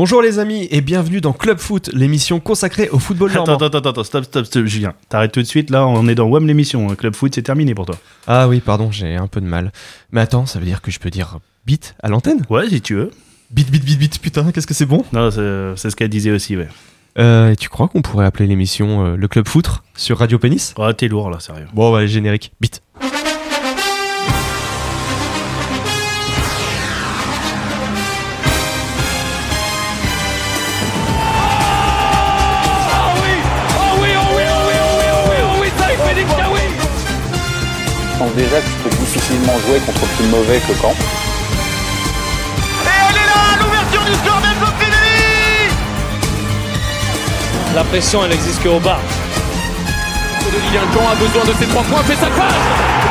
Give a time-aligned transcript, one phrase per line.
[0.00, 3.66] Bonjour les amis et bienvenue dans Club Foot, l'émission consacrée au football Attends, normand.
[3.66, 4.94] attends, attends, attends, stop, stop, stop, Julien.
[5.10, 6.86] T'arrêtes tout de suite, là, on est dans WAM l'émission.
[6.96, 7.98] Club Foot, c'est terminé pour toi.
[8.26, 9.72] Ah oui, pardon, j'ai un peu de mal.
[10.10, 12.46] Mais attends, ça veut dire que je peux dire bit à l'antenne?
[12.48, 13.10] Ouais, si tu veux.
[13.50, 15.04] Bit, bit, bit, bit, putain, qu'est-ce que c'est bon?
[15.12, 16.68] Non, c'est ce qu'elle disait aussi, ouais.
[17.18, 20.72] euh, Et tu crois qu'on pourrait appeler l'émission euh, le Club Foot sur Radio Pénis?
[20.78, 21.66] Oh, t'es lourd, là, sérieux.
[21.74, 22.80] Bon, bah, générique, bit.
[38.30, 40.90] Pense déjà que tu peux difficilement jouer contre plus mauvais que Caen.
[40.90, 40.94] Et
[42.84, 44.40] elle est là, l'ouverture du score
[44.78, 45.74] Fedeli
[47.74, 49.00] La pression, elle existe qu'au bas.
[50.44, 52.54] de Lilian Jean a besoin de ses trois points, fait sa passe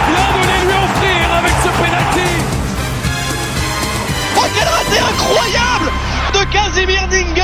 [0.09, 2.31] Bien de les lui offrir avec ce penalty
[4.37, 5.91] Oh quel raté incroyable
[6.33, 7.38] de Casimir Dinga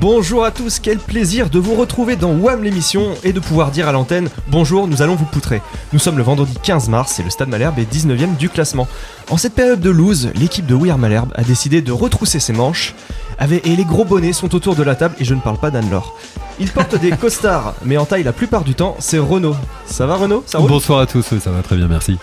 [0.00, 3.86] Bonjour à tous, quel plaisir de vous retrouver dans WAM l'émission et de pouvoir dire
[3.86, 5.60] à l'antenne Bonjour, nous allons vous poutrer.
[5.92, 8.88] Nous sommes le vendredi 15 mars et le Stade Malherbe est 19ème du classement.
[9.28, 12.94] En cette période de loose, l'équipe de We Malherbe a décidé de retrousser ses manches
[13.40, 15.70] avec- et les gros bonnets sont autour de la table et je ne parle pas
[15.70, 16.14] d'Anne-Laure.
[16.60, 19.56] Ils portent des costards, mais en taille la plupart du temps, c'est Renault.
[19.86, 22.18] Ça va Renault Ça Bonsoir à tous, oui, ça va très bien, merci.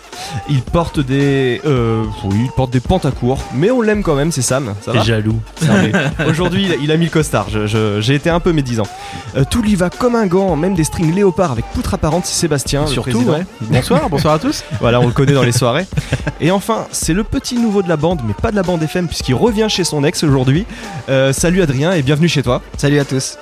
[0.49, 1.59] Il porte des...
[1.65, 4.73] Euh, oui, il porte des pantacours, mais on l'aime quand même, c'est Sam.
[4.85, 5.01] Ça va?
[5.03, 5.39] jaloux.
[6.27, 7.47] Aujourd'hui, il a- mis le costard.
[7.49, 8.87] je- je- J'ai été un peu médisant.
[9.35, 12.39] Euh, tout lui va comme un gant, même des strings léopard avec poutre apparente, c'est
[12.41, 12.81] Sébastien.
[12.81, 13.33] le Surtout, président.
[13.33, 13.45] ouais.
[13.61, 14.63] Bonsoir, bonsoir à tous.
[14.79, 15.85] Voilà, on le connaît dans les soirées.
[16.39, 19.07] Et enfin, c'est le petit nouveau de la bande, mais pas de la bande FM,
[19.07, 20.65] puisqu'il revient chez son ex aujourd'hui.
[21.09, 22.61] Euh, salut Adrien et bienvenue chez toi.
[22.77, 23.37] Salut à tous.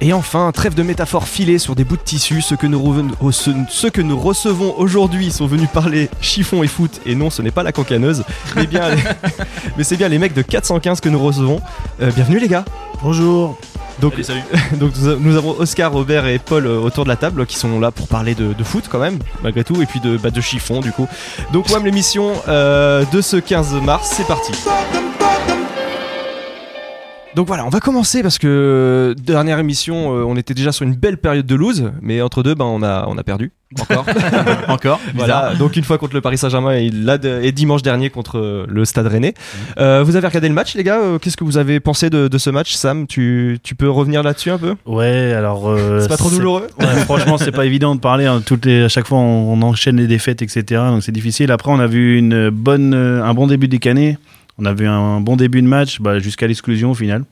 [0.00, 2.40] Et enfin, trêve de métaphores filées sur des bouts de tissu.
[2.40, 6.68] Ceux que nous, reven- oh, ceux que nous recevons aujourd'hui sont venus parler chiffon et
[6.68, 7.00] foot.
[7.06, 8.22] Et non, ce n'est pas la cancaneuse,
[8.54, 9.02] mais, bien les-
[9.76, 11.60] mais c'est bien les mecs de 415 que nous recevons.
[12.00, 12.64] Euh, bienvenue les gars.
[13.02, 13.58] Bonjour.
[14.00, 14.42] Donc, salut.
[14.78, 17.90] donc nous avons Oscar, Robert et Paul euh, autour de la table qui sont là
[17.90, 20.80] pour parler de, de foot quand même, malgré tout, et puis de, bah, de chiffon
[20.80, 21.08] du coup.
[21.52, 24.52] Donc WAM l'émission euh, de ce 15 mars, c'est parti.
[27.36, 30.84] Donc voilà, on va commencer parce que euh, dernière émission, euh, on était déjà sur
[30.84, 34.04] une belle période de lose, mais entre deux, ben on a on a perdu encore.
[34.68, 38.10] Encore voilà, donc une fois contre le Paris Saint-Germain et, là de- et dimanche dernier
[38.10, 39.34] contre euh, le Stade Rennais.
[39.78, 42.36] Euh, vous avez regardé le match, les gars Qu'est-ce que vous avez pensé de, de
[42.38, 43.06] ce match, Sam?
[43.06, 44.74] Tu, tu peux revenir là-dessus un peu?
[44.84, 45.68] Ouais, alors.
[45.68, 46.66] euh, C'est pas trop douloureux?
[46.80, 48.26] Ouais, franchement, c'est pas évident de parler.
[48.26, 48.42] hein.
[48.44, 50.64] Toutes les, à chaque fois, on, on enchaîne les défaites, etc.
[50.88, 51.52] Donc c'est difficile.
[51.52, 54.18] Après, on a vu une bonne, un bon début de Canet.
[54.60, 57.24] On a vu un bon début de match bah, jusqu'à l'exclusion au final.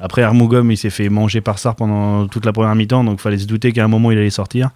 [0.00, 3.02] Après, Armougom, il s'est fait manger par Sar pendant toute la première mi-temps.
[3.02, 4.70] Donc il fallait se douter qu'à un moment, il allait sortir.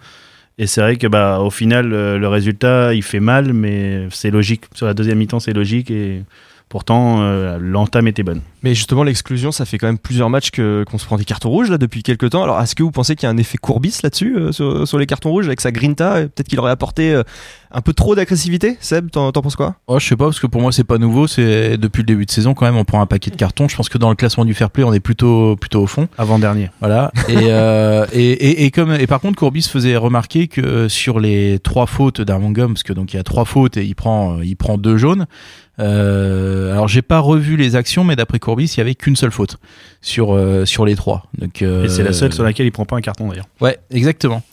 [0.57, 4.29] Et c'est vrai que bah, au final, euh, le résultat, il fait mal, mais c'est
[4.29, 4.65] logique.
[4.73, 5.89] Sur la deuxième mi-temps, c'est logique.
[5.89, 6.23] Et
[6.71, 8.39] pourtant, euh, l'entame était bonne.
[8.63, 11.49] Mais justement, l'exclusion, ça fait quand même plusieurs matchs que- qu'on se prend des cartons
[11.49, 12.43] rouges là depuis quelques temps.
[12.43, 14.97] Alors, est-ce que vous pensez qu'il y a un effet courbis là-dessus euh, sur, sur
[14.97, 17.23] les cartons rouges avec sa grinta et Peut-être qu'il aurait apporté euh,
[17.71, 18.77] un peu trop d'agressivité?
[18.79, 19.75] Seb, t'en t'en penses quoi?
[19.87, 21.27] Oh, je sais pas, parce que pour moi, c'est pas nouveau.
[21.27, 23.67] C'est depuis le début de saison, quand même, on prend un paquet de cartons.
[23.67, 26.07] Je pense que dans le classement du fair play, on est plutôt, plutôt au fond.
[26.17, 26.69] Avant-dernier.
[26.79, 27.11] Voilà.
[27.27, 31.59] Et, euh, et, et, et comme, et par contre, Courbis faisait remarquer que sur les
[31.59, 34.55] trois fautes d'Armongum, parce que donc il y a trois fautes et il prend, il
[34.55, 35.25] prend deux jaunes.
[35.81, 39.31] Euh, alors, j'ai pas revu les actions, mais d'après Courbis, il y avait qu'une seule
[39.31, 39.57] faute
[40.01, 41.23] sur, euh, sur les trois.
[41.37, 43.47] Donc, euh, Et c'est la seule sur laquelle il prend pas un carton d'ailleurs.
[43.59, 44.43] Ouais, exactement.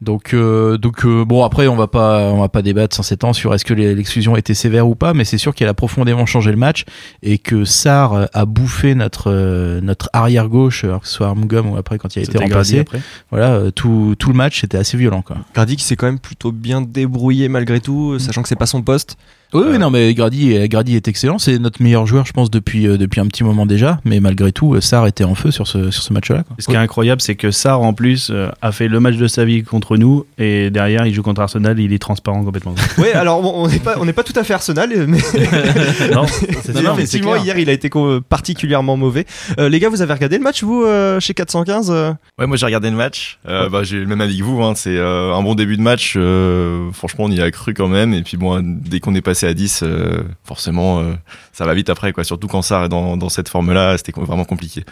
[0.00, 3.34] Donc, euh, donc euh, bon après on va pas on va pas débattre sans s'étendre
[3.34, 6.52] sur est-ce que l'exclusion était sévère ou pas, mais c'est sûr qu'elle a profondément changé
[6.52, 6.84] le match
[7.24, 11.70] et que Sar a bouffé notre euh, notre arrière gauche, alors que ce soit Armgum
[11.70, 12.78] ou après quand il a été remplacé.
[12.78, 13.00] après.
[13.32, 15.38] Voilà, euh, tout tout le match c'était assez violent quoi.
[15.52, 18.66] Grady qui s'est quand même plutôt bien débrouillé malgré tout, euh, sachant que c'est pas
[18.66, 19.16] son poste.
[19.54, 22.32] Oui, oui, Euh, non mais Grady est- Grady est excellent, c'est notre meilleur joueur je
[22.32, 25.34] pense depuis euh, depuis un petit moment déjà, mais malgré tout euh, Sar était en
[25.34, 26.42] feu sur ce sur ce match-là.
[26.42, 26.56] quoi.
[26.58, 29.26] Ce qui est incroyable, c'est que Sarr, en plus, euh, a fait le match de
[29.26, 30.26] sa vie contre nous.
[30.36, 31.78] Et derrière, il joue contre Arsenal.
[31.80, 32.74] Il est transparent complètement.
[32.98, 35.18] Ouais, alors bon, on n'est pas, on n'est pas tout à fait Arsenal, mais
[36.12, 37.90] non, c'est Non, non, mais c'est effectivement, hier il a été
[38.28, 39.24] particulièrement mauvais.
[39.58, 42.12] Euh, les gars, vous avez regardé le match vous euh, chez 415 euh?
[42.38, 43.38] Ouais, moi j'ai regardé le match.
[43.48, 44.62] Euh, bah, j'ai le même avis que vous.
[44.62, 44.74] Hein.
[44.76, 46.14] C'est euh, un bon début de match.
[46.16, 48.12] euh, franchement, on y a cru quand même.
[48.12, 51.14] Et puis bon, dès qu'on est passé à 10, euh, forcément, euh,
[51.52, 52.12] ça va vite après.
[52.12, 52.24] Quoi.
[52.24, 54.84] Surtout quand ça dans, dans cette forme-là, c'était vraiment compliqué.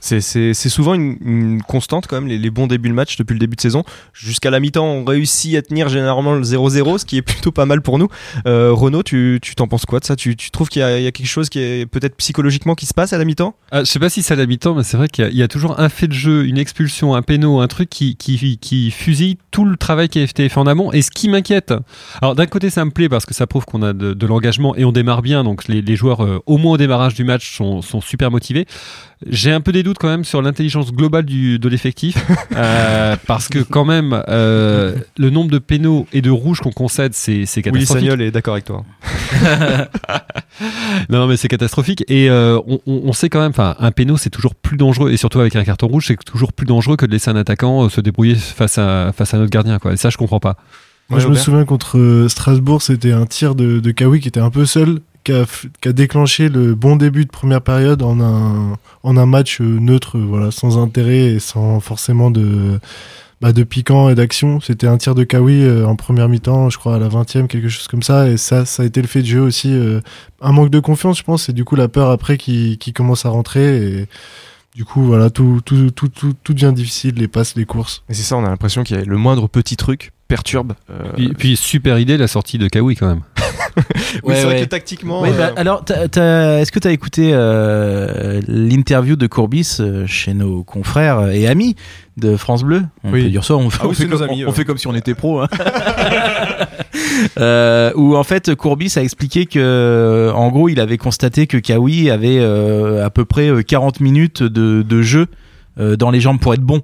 [0.00, 0.20] C'est-
[0.54, 3.38] C'est souvent une, une constante quand même, les, les bons débuts de match depuis le
[3.38, 3.82] début de saison.
[4.12, 7.66] Jusqu'à la mi-temps, on réussit à tenir généralement le 0-0, ce qui est plutôt pas
[7.66, 8.08] mal pour nous.
[8.46, 10.16] Euh, Renaud, tu tu t'en penses quoi de ça?
[10.16, 12.94] Tu, tu trouves qu'il y, y a quelque chose qui est peut-être psychologiquement qui se
[12.94, 13.54] passe à la mi-temps?
[13.70, 15.30] Ah, je sais pas si c'est à la mi-temps, mais c'est vrai qu'il y, a-
[15.30, 18.16] il y a toujours un fait de jeu, une expulsion, un péno, un truc qui,
[18.16, 20.92] qui, qui fusille tout le travail qui a été fait en amont.
[20.92, 21.74] Et ce qui m'inquiète,
[22.22, 24.74] alors d'un côté ça me plaît parce que ça prouve qu'on a de, de l'engagement
[24.76, 25.44] et on démarre bien.
[25.44, 28.66] Donc les, les joueurs, euh, au moins au démarrage du match, sont, sont super motivés.
[29.26, 32.16] J'ai un peu des doutes quand même sur l'intelligence globale du, de l'effectif,
[32.56, 37.14] euh, parce que quand même, euh, le nombre de pénaux et de rouges qu'on concède,
[37.14, 37.86] c'est catastrophique.
[37.86, 38.84] Sagnol est d'accord avec toi.
[41.10, 42.04] Non, mais c'est catastrophique.
[42.06, 45.40] Et euh, on, sait quand même, enfin, un péno, c'est toujours plus dangereux, et surtout
[45.40, 48.36] avec un carton rouge, c'est toujours plus dangereux que de laisser un attaquant se débrouiller
[48.36, 49.94] face à face à notre gardien, quoi.
[49.94, 50.56] Et ça, je comprends pas.
[51.10, 54.40] Moi, Ouais, je me souviens contre Strasbourg, c'était un tir de, de Kawi qui était
[54.40, 59.16] un peu seul, qui a, déclenché le bon début de première période en un, en
[59.16, 62.78] un match euh, neutre, euh, voilà, sans intérêt et sans forcément de,
[63.44, 64.58] bah, de piquant et d'action.
[64.62, 67.68] C'était un tir de Kawi euh, en première mi-temps, je crois à la 20e, quelque
[67.68, 68.26] chose comme ça.
[68.30, 69.70] Et ça, ça a été le fait de jeu aussi.
[69.70, 70.00] euh,
[70.40, 73.26] un manque de confiance, je pense, et du coup la peur après qui, qui commence
[73.26, 73.76] à rentrer.
[73.76, 74.08] Et
[74.74, 78.02] du coup, voilà, tout, tout, tout, tout devient difficile, les passes, les courses.
[78.08, 80.72] Et c'est ça, on a l'impression qu'il y a le moindre petit truc perturbe.
[80.90, 83.20] euh, Puis, puis, super idée la sortie de Kawi quand même.
[83.76, 83.82] oui,
[84.22, 84.60] Ouais, c'est vrai ouais.
[84.62, 85.20] que tactiquement.
[85.22, 90.32] Ouais, bah, euh, alors, est-ce que tu as écouté euh, l'interview de Courbis euh, chez
[90.34, 91.76] nos confrères et amis
[92.16, 92.82] de France Bleu?
[93.02, 93.24] On Oui.
[93.24, 94.54] peut dire ça, on, fait- Ah oui, comme, amis, on ouais.
[94.54, 95.40] fait comme si on était pro.
[95.40, 95.48] Hein.
[97.38, 102.10] Euh, où en fait Courbis a expliqué que en gros il avait constaté que Kawi
[102.10, 105.26] avait euh, à peu près euh, 40 minutes de, de jeu
[105.78, 106.82] euh, dans les jambes pour être bon.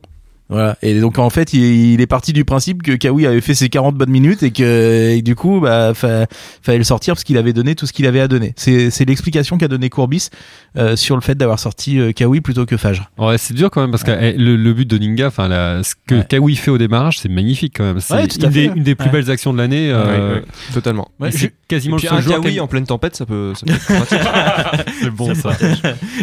[0.50, 0.76] Voilà.
[0.82, 1.62] Et donc en fait, il,
[1.94, 5.10] il est parti du principe que Kawi avait fait ses 40 bonnes minutes et que
[5.16, 6.26] et du coup, bah, fa-
[6.62, 8.52] fallait le sortir parce qu'il avait donné tout ce qu'il avait à donner.
[8.56, 10.28] C'est, c'est l'explication qu'a donné Courbis
[10.76, 13.10] euh, sur le fait d'avoir sorti euh, Kawi plutôt que Fajr.
[13.18, 15.94] Ouais, c'est dur quand même parce que eh, le, le but de Ninga, enfin, ce
[16.06, 16.26] que Ouais.
[16.28, 18.00] Kawi fait au démarrage, c'est magnifique quand même.
[18.00, 18.72] C'est Ouais, une, des, fait.
[18.76, 19.12] une des plus Ouais.
[19.12, 19.90] belles actions de l'année.
[19.92, 20.42] euh, ouais, ouais,
[20.74, 21.08] totalement.
[21.30, 23.66] c'est quasiment Et puis le seul un joueur Kawi en pleine tempête, ça peut, ça
[23.66, 23.72] peut.
[25.02, 25.50] C'est bon ça.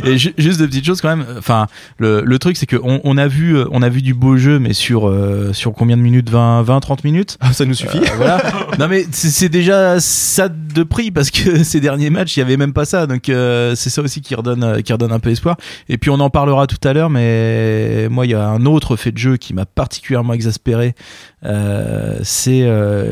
[0.04, 1.26] Et ju- juste de petites choses quand même.
[1.38, 4.14] Enfin, le, le truc c'est que on, on a vu, euh, on a vu du
[4.18, 6.30] beau jeu, mais sur euh, sur combien de minutes?
[6.30, 7.38] 20, 20, 30 minutes?
[7.40, 8.00] Ah, ça nous suffit.
[8.00, 8.42] Euh, voilà.
[8.80, 12.58] non mais c'est déjà ça de prix parce que ces derniers matchs il y avait
[12.58, 15.58] même pas ça donc euh, c'est ça aussi qui redonne qui redonne un peu espoir
[15.90, 18.96] et puis on en parlera tout à l'heure mais moi il y a un autre
[18.96, 20.96] fait de jeu qui m'a particulièrement exaspéré
[22.24, 22.68] c'est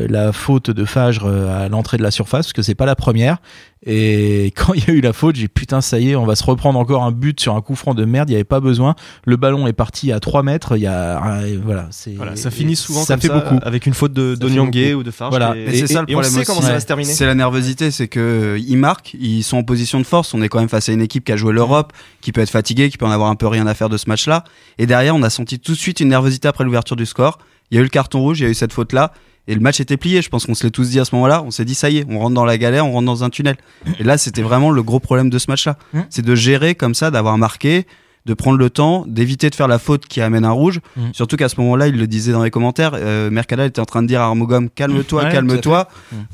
[0.08, 2.96] la faute de Fajr euh, à l'entrée de la surface parce que c'est pas la
[2.96, 3.38] première
[3.86, 6.36] et quand il y a eu la faute j'ai putain ça y est on va
[6.36, 8.60] se reprendre encore un but sur un coup franc de merde il y avait pas
[8.60, 8.94] besoin
[9.24, 12.76] le ballon est parti à 3 mètres il y a voilà c'est Voilà, ça finit
[12.76, 15.30] souvent ça comme fait ça, beaucoup avec une faute de d'Onyangé ou de Farge.
[15.30, 15.56] Voilà.
[15.56, 17.12] Et, Et c'est ça le et on problème sait comment ça va se terminer.
[17.12, 20.34] C'est la nervosité, c'est que euh, ils marquent, ils sont en position de force.
[20.34, 22.50] On est quand même face à une équipe qui a joué l'Europe, qui peut être
[22.50, 24.44] fatiguée, qui peut en avoir un peu rien à faire de ce match-là.
[24.78, 27.38] Et derrière, on a senti tout de suite une nervosité après l'ouverture du score.
[27.70, 29.12] Il y a eu le carton rouge, il y a eu cette faute-là.
[29.48, 30.22] Et le match était plié.
[30.22, 31.42] Je pense qu'on se l'est tous dit à ce moment-là.
[31.44, 33.30] On s'est dit, ça y est, on rentre dans la galère, on rentre dans un
[33.30, 33.56] tunnel.
[33.98, 35.76] Et là, c'était vraiment le gros problème de ce match-là.
[35.92, 36.00] Mm.
[36.10, 37.86] C'est de gérer comme ça, d'avoir marqué,
[38.26, 40.80] de prendre le temps, d'éviter de faire la faute qui amène un rouge.
[40.96, 41.02] Mm.
[41.12, 44.02] Surtout qu'à ce moment-là, il le disait dans les commentaires, euh, Mercadal était en train
[44.02, 45.78] de dire à Armogom, calme-toi, Ouais, calme-toi.
[45.78, 45.88] à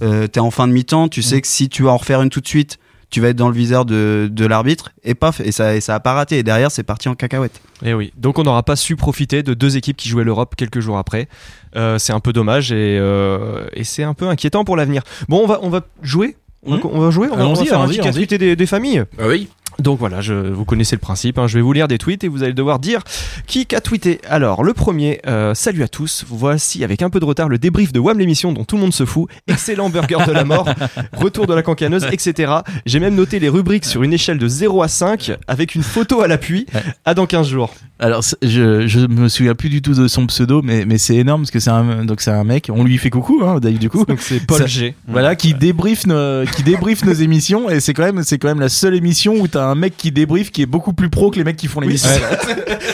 [0.04, 2.30] Euh, T'es en fin de mi-temps, tu sais que si tu vas en refaire une
[2.30, 2.78] tout de suite,
[3.12, 4.90] tu vas être dans le viseur de, de l'arbitre.
[5.04, 6.38] Et paf, et ça, et ça a pas raté.
[6.38, 7.60] Et derrière, c'est parti en cacahuète.
[7.84, 10.54] Et Eh oui, donc on n'aura pas su profiter de deux équipes qui jouaient l'Europe
[10.56, 11.28] quelques jours après.
[11.76, 15.02] Euh, c'est un peu dommage et, euh, et c'est un peu inquiétant pour l'avenir.
[15.28, 16.36] Bon, on va, on va jouer.
[16.64, 16.82] On va, Mhm.
[16.92, 19.04] on va jouer, on va, on va faire un petit des, des familles.
[19.18, 19.48] Ah oui
[19.78, 21.38] Donc voilà, je, vous connaissez le principe.
[21.38, 21.46] hein.
[21.46, 23.02] je vais vous lire des tweets et vous allez devoir dire
[23.46, 24.20] qui a tweeté.
[24.28, 26.24] Alors, le premier, euh, salut à tous.
[26.28, 28.94] Voici avec un peu de retard le débrief de WAM l'émission dont tout le monde
[28.94, 29.28] se fout.
[29.48, 30.68] Excellent burger de la mort,
[31.12, 32.52] retour de la cancaneuse, etc.
[32.86, 36.20] J'ai même noté les rubriques sur une échelle de 0 à 5 avec une photo
[36.20, 36.66] à l'appui.
[37.04, 37.74] À dans 15 jours.
[38.02, 41.42] Alors je je me souviens plus du tout de son pseudo mais mais c'est énorme
[41.42, 43.88] parce que c'est un donc c'est un mec on lui fait coucou hein d'ailleurs, du
[43.88, 44.94] coup Donc c'est Paul Ça- G.
[45.06, 48.58] voilà qui débriefe nos, qui débriefe nos émissions et c'est quand même c'est quand même
[48.60, 51.36] la seule émission où t'as un mec qui débriefe qui est beaucoup plus pro que
[51.36, 52.10] les mecs qui font l'émission.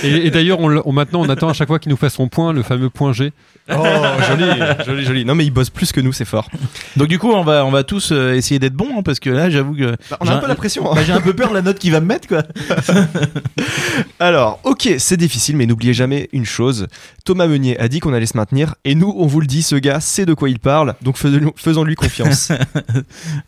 [0.05, 2.29] Et, et d'ailleurs, on, on- maintenant, on attend à chaque fois qu'il nous fasse son
[2.29, 3.33] point, le fameux point G.
[3.71, 3.85] Oh,
[4.29, 4.45] joli,
[4.87, 5.25] joli, joli.
[5.25, 6.49] Non, mais il bosse plus que nous, c'est fort.
[6.97, 9.29] Donc du coup on va on va tous euh, essayer d'être bons hein, parce que
[9.31, 10.91] là j'avoue que Bah, on a j'ai un peu la pression.
[10.91, 10.95] hein.
[10.95, 12.43] bah, j'ai un peu peur de la note qu'il va me mettre quoi.
[14.21, 16.87] Alors, ok, c'est difficile, mais n'oubliez jamais une chose.
[17.25, 19.77] Thomas Meunier a dit qu'on allait se maintenir, et nous, on vous le dit, ce
[19.77, 22.51] gars sait de quoi il parle, donc faisons- faisons-lui confiance.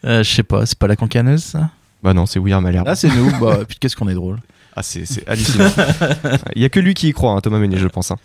[0.04, 1.70] Euh, je sais pas c'est pas la cancaneuse ça?
[2.02, 2.86] bah non, c'est William Malherbe.
[2.86, 4.38] Là c'est nous bah puis qu'est-ce qu'on est drôle.
[4.74, 5.70] Ah, c'est c'est hallucinant.
[6.56, 8.10] Il y a que lui qui y croit, hein, Thomas Meunier, je pense.
[8.10, 8.16] hein.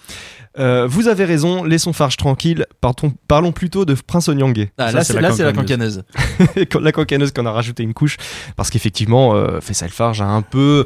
[0.57, 4.71] Euh, vous avez raison, laissons Farge tranquille, partons- parlons plutôt de Prince Onyangé.
[4.77, 6.03] Ah, là c'est c'est la cancaneuse.
[6.79, 8.17] la cancaneuse qu'on a rajouté une couche
[8.55, 10.85] parce qu'effectivement euh, Faisal Farge a un peu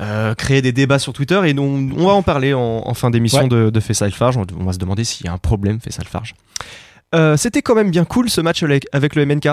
[0.00, 3.10] euh, créé des débats sur Twitter et on, on va en parler en, en fin
[3.10, 3.48] d'émission Ouais.
[3.48, 6.06] de, de Faisal Farge on, on va se demander s'il y a un problème Faisal
[6.06, 6.34] Farge
[7.14, 9.48] euh, c'était quand même bien cool ce match avec, avec le MNK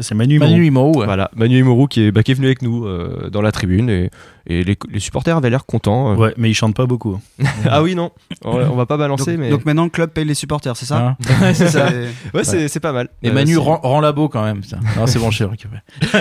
[0.00, 1.04] C'est Manu Manu ouais.
[1.04, 3.88] Voilà, Manu Imoru qui est, bah, qui est venu avec nous euh, dans la tribune
[3.88, 4.10] et,
[4.46, 6.12] et les, les supporters avaient l'air contents.
[6.12, 6.16] euh.
[6.16, 7.20] Ouais, mais il chante pas beaucoup.
[7.70, 8.10] ah oui, non,
[8.44, 10.86] on, on va pas balancer, donc, mais donc maintenant le club paye les supporters, c'est
[10.86, 11.88] ça Hein Ouais, c'est ça.
[12.34, 13.08] ouais, c'est c'est pas mal.
[13.22, 14.62] Et Euh, Manu c'est- rend, rend labo quand même.
[14.96, 15.44] Non, c'est bon, je.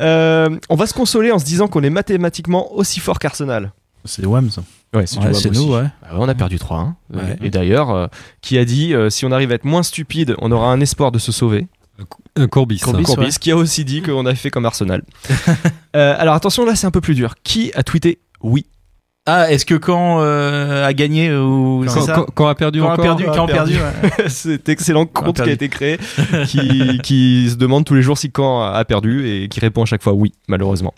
[0.00, 3.72] Euh, on va se consoler en se disant qu'on est mathématiquement aussi fort qu'Arsenal.
[4.04, 4.62] C'est Wham, ça.
[4.94, 5.82] Ouais, c'est Ouais, c'est nous, ouais.
[6.02, 6.96] Bah ouais, on a perdu 3 hein.
[7.12, 7.36] Ouais.
[7.42, 8.06] Et d'ailleurs, euh,
[8.40, 11.12] qui a dit euh, si on arrive à être moins stupide, on aura un espoir
[11.12, 11.66] de se sauver.
[12.36, 12.78] Un Courbis.
[12.80, 13.30] Courbis, Courbis, ouais.
[13.40, 15.02] qui a aussi dit qu'on avait fait comme Arsenal.
[15.96, 17.34] Euh, alors attention, là c'est un peu plus dur.
[17.42, 18.64] Qui a tweeté oui?
[19.26, 22.90] Ah, est-ce que quand euh, a gagné ou Quand, ça quand- quand a perdu Quand
[22.92, 23.74] a perdu, quand a perdu.
[23.74, 24.28] ouais.
[24.28, 25.98] Cet excellent compte qui a été créé,
[26.46, 29.86] qui, qui se demande tous les jours si Caen a perdu et qui répond à
[29.86, 30.94] chaque fois oui, malheureusement.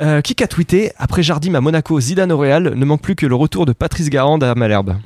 [0.00, 3.26] Euh, qui a tweeté Après Jardim à Monaco, Zidane au Real, ne manque plus que
[3.26, 4.96] le retour de Patrice Garande à Malherbe.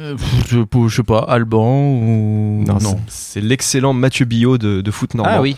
[0.00, 0.16] Euh,
[0.48, 5.14] je, je sais pas, Alban ou Non, c'est- c'est l'excellent Mathieu Billot de, de foot
[5.14, 5.32] normand.
[5.36, 5.56] Ah oui.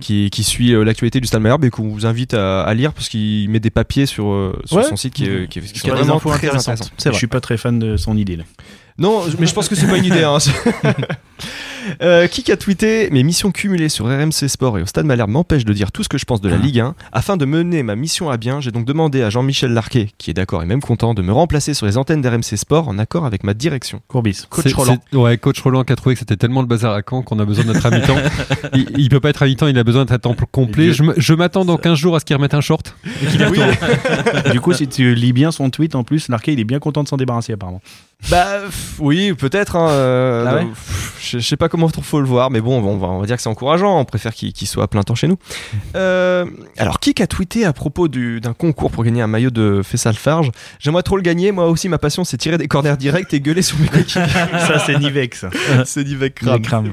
[0.00, 2.92] qui, qui suit euh, l'actualité du Stade Malherbe et qu'on vous invite à, à lire
[2.92, 4.82] parce qu'il met des papiers sur, euh, sur Ouais.
[4.84, 6.92] son site qui, est- qui, est- qui Qui sont a des vraiment infos très intéressantes.
[6.98, 8.36] C'est Je suis pas très fan de son idée.
[8.36, 8.44] là.
[8.98, 10.24] Non, mais je pense que c'est pas une idée.
[10.24, 10.36] Hein.
[12.02, 15.64] Euh, qui a tweeté Mes missions cumulées sur RMC Sport et au Stade Malherbe m'empêchent
[15.64, 16.94] de dire tout ce que je pense de la Ligue 1.
[17.12, 20.34] Afin de mener ma mission à bien, j'ai donc demandé à Jean-Michel Larquet, qui est
[20.34, 23.44] d'accord et même content, de me remplacer sur les antennes d'RMC Sport en accord avec
[23.44, 24.00] ma direction.
[24.08, 24.44] Courbis.
[24.48, 24.98] Coach Roland.
[25.12, 27.44] Ouais, coach Roland qui a trouvé que c'était tellement le bazar à Caen qu'on a
[27.44, 28.16] besoin de notre mi-temps.
[28.74, 30.92] il, il peut pas être à mi-temps, il a besoin d'être à temps complet.
[30.92, 32.94] Je, m'attends dans 15 jours à ce qu'il remette un short.
[33.22, 36.64] Et qu'il du coup, si tu lis bien son tweet, en plus, Larquet, il est
[36.64, 37.80] bien content de s'en débarrasser, apparemment.
[38.30, 38.60] Bah
[38.98, 39.76] oui, peut-être.
[39.76, 40.66] Hein, euh, Ah ouais
[41.22, 43.42] je, sais pas comment faut le voir, mais bon, on va, on va dire que
[43.42, 43.98] c'est encourageant.
[43.98, 45.38] On préfère qu'il soit à plein temps chez nous.
[45.94, 46.44] Euh,
[46.76, 50.14] alors, qui a tweeté à propos du- d'un concours pour gagner un maillot de Fessal
[50.14, 51.52] Farge J'aimerais trop le gagner.
[51.52, 54.22] Moi aussi, ma passion, c'est tirer des corners directs et gueuler sur mes coéquipiers.
[54.52, 55.48] ça, c'est Nivek, ça.
[55.86, 56.60] c'est Nivek Kram.
[56.60, 56.92] crânes.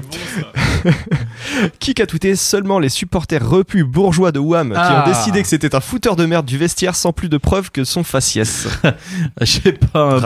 [1.80, 5.04] Qui a tweeté seulement les supporters repus bourgeois de Wham qui Ah.
[5.04, 7.84] ont décidé que c'était un fouteur de merde du vestiaire sans plus de preuves que
[7.84, 8.68] son faciès?
[9.40, 10.18] Je sais pas,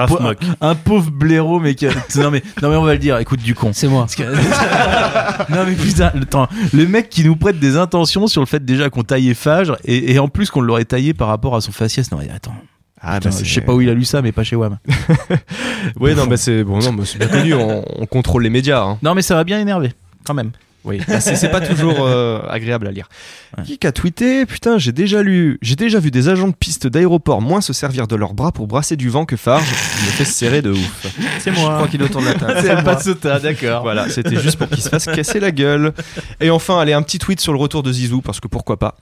[0.61, 3.19] un, un pauvre blaireau, mais qui a- non mais non mais on va le dire.
[3.19, 3.71] Écoute du con.
[3.73, 4.07] C'est moi.
[4.17, 4.23] Que-
[5.53, 8.65] non mais putain, le, temps- le mec qui nous prête des intentions sur le fait
[8.65, 11.73] déjà qu'on taillait Fage et, et en plus qu'on l'aurait taillé par rapport à son
[11.73, 12.11] faciès.
[12.11, 12.55] Non mais attends.
[13.01, 14.79] Ah, Putain, je sais pas où il a lu ça, mais pas chez Wham.
[16.01, 17.55] Oui, non, mais c'est bon, non, mais c'est bien connu.
[17.55, 18.83] On, on contrôle les médias.
[18.83, 18.99] hein.
[19.03, 19.93] Non mais ça va bien énerver,
[20.25, 20.51] quand même.
[20.85, 23.09] Oui, bah, c'est c'est pas toujours euh, agréable à lire.
[23.57, 23.65] Ouais.
[23.65, 24.47] Qui a tweeté?
[24.47, 28.07] Putain, j'ai déjà lu, j'ai déjà vu des agents de piste d'aéroport moins se servir
[28.07, 29.67] de leurs bras pour brasser du vent que Farge.
[30.01, 31.07] Il me fait serrer de ouf.
[31.41, 32.55] C'est Je crois qu'il autour de la table.
[32.63, 33.83] C'est pas Sota, d'accord.
[33.83, 35.93] Voilà, c'était juste pour qu'il se fasse casser la gueule.
[36.41, 38.97] Et enfin, allez, un petit tweet sur le retour de Zizou, parce que pourquoi pas.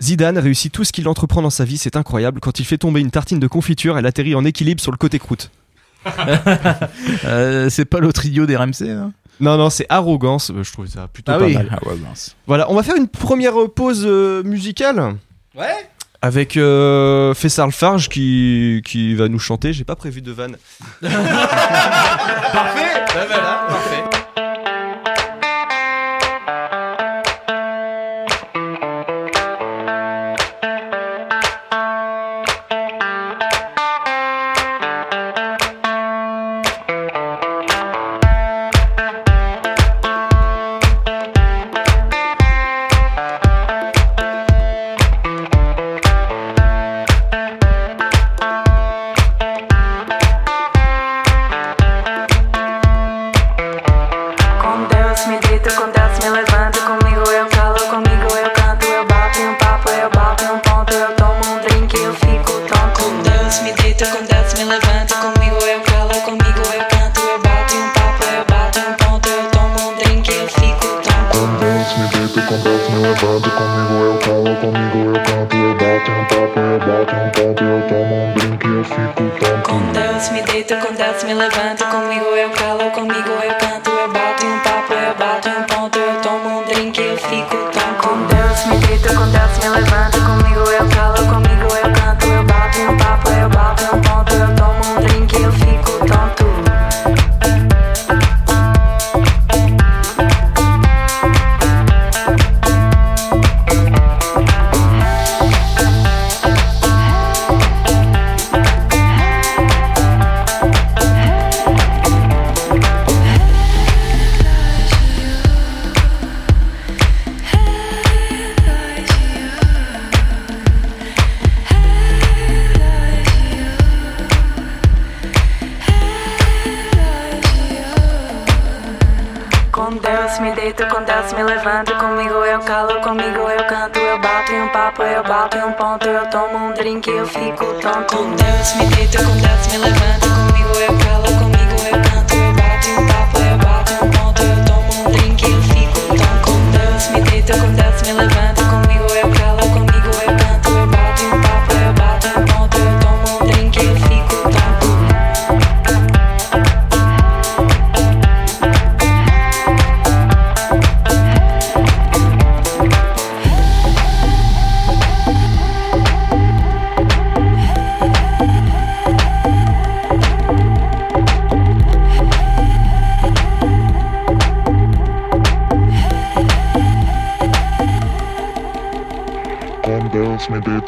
[0.00, 2.40] Zidane réussit tout ce qu'il entreprend dans sa vie, c'est incroyable.
[2.40, 5.18] Quand il fait tomber une tartine de confiture, elle atterrit en équilibre sur le côté
[5.18, 5.50] croûte.
[7.26, 8.88] Euh, c'est pas l'autre idiot des RMC.
[8.88, 9.12] Hein?
[9.40, 10.50] Non, non, c'est arrogance.
[10.50, 11.54] Euh, Je trouve ça plutôt ah pas oui.
[11.54, 11.78] mal.
[12.06, 12.36] Mince.
[12.46, 15.16] Voilà, on va faire une première pause euh, musicale.
[15.56, 15.88] Ouais.
[16.22, 19.72] Avec euh, Fessar Farge qui, qui va nous chanter.
[19.72, 20.56] J'ai pas prévu de vanne.
[21.00, 21.16] Parfait.
[23.26, 24.19] Voilà, parfait.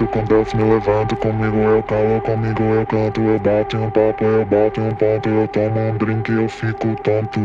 [0.03, 1.17] Deus me deito, com Deus me levanto.
[1.17, 3.21] Comigo eu calo, comigo eu canto.
[3.21, 5.29] Eu bato em um papo, eu bato em um ponto.
[5.29, 7.41] Eu tomo um drink e eu fico tonto.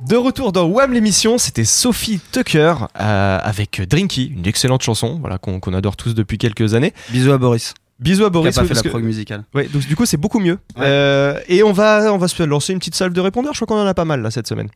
[0.00, 5.38] De retour dans Wham l'émission, c'était Sophie Tucker euh, avec Drinky, une excellente chanson voilà,
[5.38, 6.92] qu'on adore tous depuis quelques années.
[7.10, 7.74] Bisous à Boris.
[8.00, 8.52] Bisous à Boris.
[8.54, 9.44] Qui a pas fait la que- prog musicale.
[9.54, 10.58] Ouais, donc du coup c'est beaucoup mieux.
[10.80, 13.76] Euh, et on va, on va se lancer une petite salve de répondeurs, je crois
[13.76, 14.68] qu'on en a pas mal là cette semaine.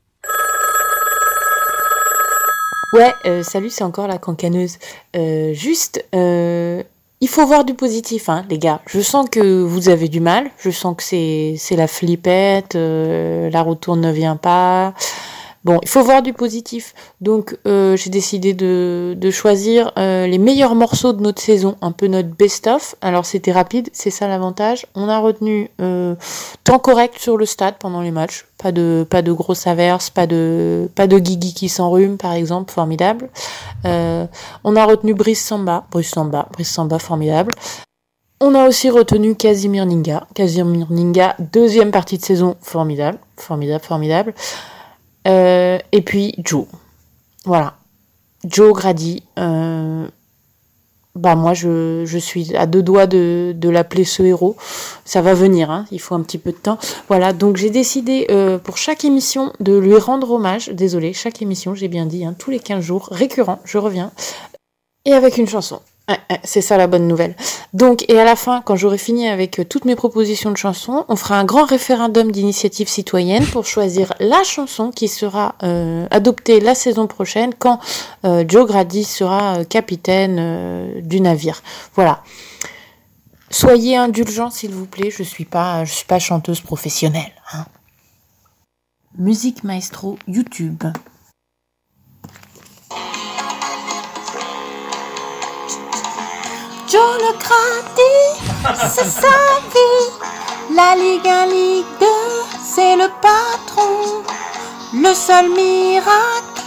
[2.92, 4.78] Ouais, euh, salut, c'est encore la cancaneuse.
[5.16, 6.82] Euh, juste, euh,
[7.20, 8.80] il faut voir du positif, hein, les gars.
[8.86, 10.50] Je sens que vous avez du mal.
[10.58, 14.94] Je sens que c'est c'est la flippette, la retourne ne vient pas.
[15.66, 16.94] Bon, il faut voir du positif.
[17.20, 22.06] Donc, euh, j'ai décidé de, choisir euh, les meilleurs morceaux de notre saison, un peu
[22.06, 22.94] notre best-of.
[23.00, 24.86] Alors, c'était rapide, c'est ça l'avantage.
[24.94, 26.14] On a retenu euh,
[26.62, 28.46] temps correct sur le stade pendant les matchs.
[28.62, 32.72] Pas de, pas de grosses averses, pas de, pas de Guigui qui s'enrhume, par exemple,
[32.72, 33.28] formidable.
[33.82, 37.50] On a retenu Brice Samba, Brice Samba, Brice Samba, formidable.
[38.40, 40.28] On a aussi retenu Casimir Ninga.
[40.32, 44.34] Casimir Ninga, deuxième partie de saison, formidable, formidable, formidable.
[45.26, 46.66] Euh, et puis Joe.
[47.44, 47.74] Voilà.
[48.44, 49.22] Joe Grady.
[49.38, 50.06] euh,
[51.16, 54.56] bah moi je, suis à deux doigts de, de l'appeler ce héros.
[55.04, 56.78] Ça va venir, hein, il faut un petit peu de temps.
[57.08, 60.68] Voilà, donc j'ai décidé euh, pour chaque émission de lui rendre hommage.
[60.68, 64.12] Désolé, chaque émission, j'ai bien dit, hein, tous les 15 jours, récurrent, je reviens.
[65.06, 65.80] Et avec une chanson.
[66.08, 67.34] Ouais, ouais, C'est ça la bonne nouvelle.
[67.72, 71.04] Donc, et à la fin, quand j'aurai fini avec euh, toutes mes propositions de chansons,
[71.08, 76.60] on fera un grand référendum d'initiative citoyenne pour choisir la chanson qui sera euh, adoptée
[76.60, 77.80] la saison prochaine quand
[78.24, 81.62] euh, Joe Grady sera capitaine du navire.
[81.94, 82.22] Voilà.
[83.50, 85.10] Soyez indulgents, s'il vous plaît.
[85.10, 87.32] Je suis pas, suis pas chanteuse professionnelle.
[87.52, 87.64] hein.
[89.18, 90.84] Musique Maestro YouTube.
[96.96, 99.36] Joe le Grady, c'est sa
[99.74, 100.74] vie.
[100.74, 102.06] La Ligue 1, Ligue 2,
[102.64, 104.22] c'est le patron.
[104.94, 106.62] Le seul miracle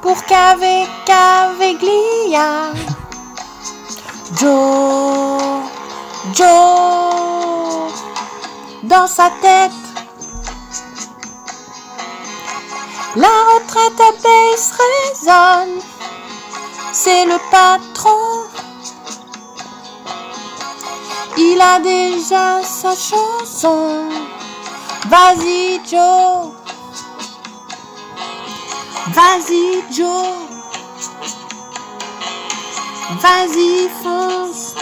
[0.00, 2.72] pour qu'avec Caveglia,
[4.38, 5.42] Joe,
[6.32, 7.92] Joe,
[8.84, 9.72] dans sa tête,
[13.16, 15.80] la retraite à base résonne.
[16.92, 18.44] C'est le patron.
[21.36, 24.08] Il a déjà sa chanson.
[25.08, 26.50] Vas-y Joe.
[29.14, 30.34] Vas-y Joe.
[33.20, 34.74] Vas-y fonce.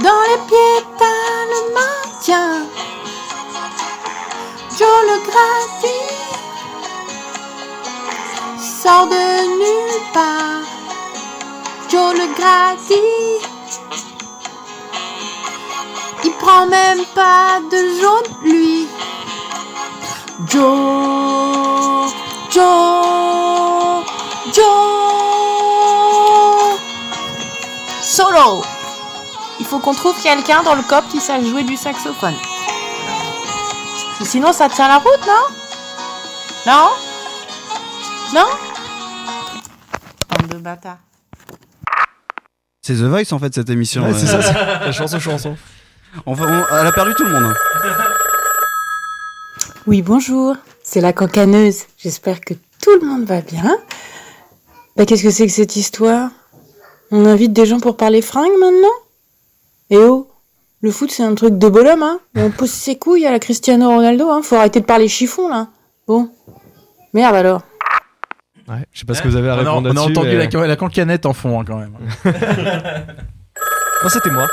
[0.00, 2.66] Dans les pieds t'as le maintien.
[4.78, 6.31] Joe le gratis
[8.62, 10.62] sort de nulle part.
[11.90, 13.42] Joe le gratis.
[16.24, 18.86] Il prend même pas de jaune, lui.
[20.46, 22.12] Joe,
[22.50, 24.04] Joe,
[24.52, 24.64] Joe.
[28.00, 28.62] Solo
[29.58, 32.34] Il faut qu'on trouve quelqu'un dans le COP qui sache jouer du saxophone.
[34.22, 36.72] Sinon, ça tient la route, non?
[36.72, 37.11] Non?
[38.34, 38.46] Non
[40.30, 40.98] Bande de bâtards.
[42.82, 44.04] C'est The Voice en fait cette émission.
[44.04, 45.56] Ouais, c'est ça, c'est la chanson chanson.
[46.26, 47.44] Enfin, on- elle a perdu tout le monde.
[47.44, 48.04] hein.
[49.86, 51.82] Oui, bonjour, c'est la cancaneuse.
[51.98, 53.76] J'espère que tout le monde va bien.
[54.96, 56.30] Bah, qu'est-ce que c'est que cette histoire?
[57.10, 58.88] On invite des gens pour parler fringues maintenant?
[59.90, 60.28] Eh oh
[60.80, 63.88] Le foot, c'est un truc de bonhomme, hein On pousse ses couilles à la Cristiano
[63.90, 65.68] Ronaldo, hein Faut arrêter de parler chiffon, là.
[66.06, 66.30] Bon.
[67.14, 67.62] Merde alors.
[68.68, 70.36] Ouais, je sais pas ce que vous avez à On a- répondre On a entendu
[70.36, 71.92] la, la cancanette en fond hein, quand même.
[74.02, 74.48] Non, c'était moi.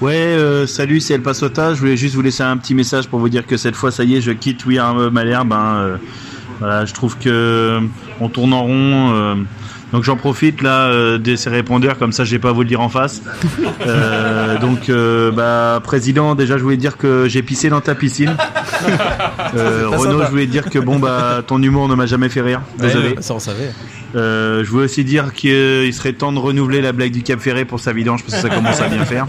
[0.00, 1.72] Ouais, euh, salut, c'est El Pasota.
[1.74, 4.02] Je voulais juste vous laisser un petit message pour vous dire que cette fois, ça
[4.02, 5.52] y est, je quitte Oui Arme Malherbe.
[5.52, 5.96] hein, euh,
[6.58, 7.80] voilà, je trouve que euh,
[8.20, 9.12] on tourne en rond.
[9.14, 9.34] euh,
[9.94, 12.66] donc j'en profite là euh, de ces répondeurs, comme ça, j'ai pas à vous le
[12.66, 13.22] dire en face.
[13.86, 18.36] Euh, donc, euh, bah, président, déjà, je voulais dire que j'ai pissé dans ta piscine.
[19.54, 20.24] Euh, Renaud, sympa.
[20.24, 22.62] je voulais dire que bon, bah, ton humour ne m'a jamais fait rire.
[22.76, 23.10] Désolé.
[23.10, 23.70] Ouais, ça on savait.
[24.14, 27.78] Je voulais aussi dire qu'il serait temps de renouveler la blague du Cap Ferré pour
[27.78, 29.26] sa vidange parce que ça commence à bien faire.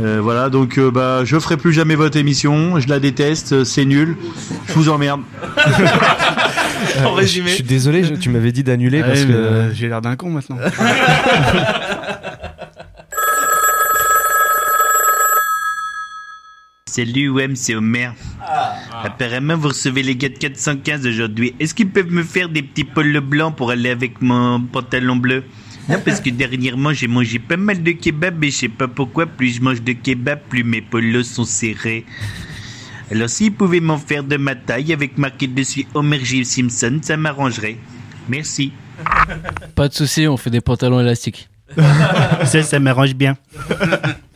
[0.00, 3.84] Euh, voilà, donc euh, bah je ferai plus jamais votre émission, je la déteste, c'est
[3.84, 4.16] nul,
[4.68, 5.22] je vous emmerde.
[7.04, 7.48] En résumé.
[7.50, 9.32] Je suis désolé, je- tu m'avais dit d'annuler parce Ouais, que.
[9.32, 10.56] mais, euh, j'ai l'air d'un con maintenant.
[16.86, 18.10] Salut, WEM, c'est Homer.
[19.04, 21.54] Apparemment, vous recevez les gars de 415 aujourd'hui.
[21.60, 25.44] Est-ce qu'ils peuvent me faire des petits polos blancs pour aller avec mon pantalon bleu?
[25.88, 29.26] Non, parce que dernièrement, j'ai mangé pas mal de kebab et je sais pas pourquoi,
[29.26, 32.04] plus je mange de kebab, plus mes polos sont serrés.
[33.10, 36.44] Alors, s'ils pouvaient m'en faire de ma taille avec marqué dessus Homer J.
[36.44, 37.76] Simpson, ça m'arrangerait.
[38.28, 38.72] Merci.
[39.74, 41.48] Pas de souci, on fait des pantalons élastiques.
[42.44, 43.36] ça, ça m'arrange bien.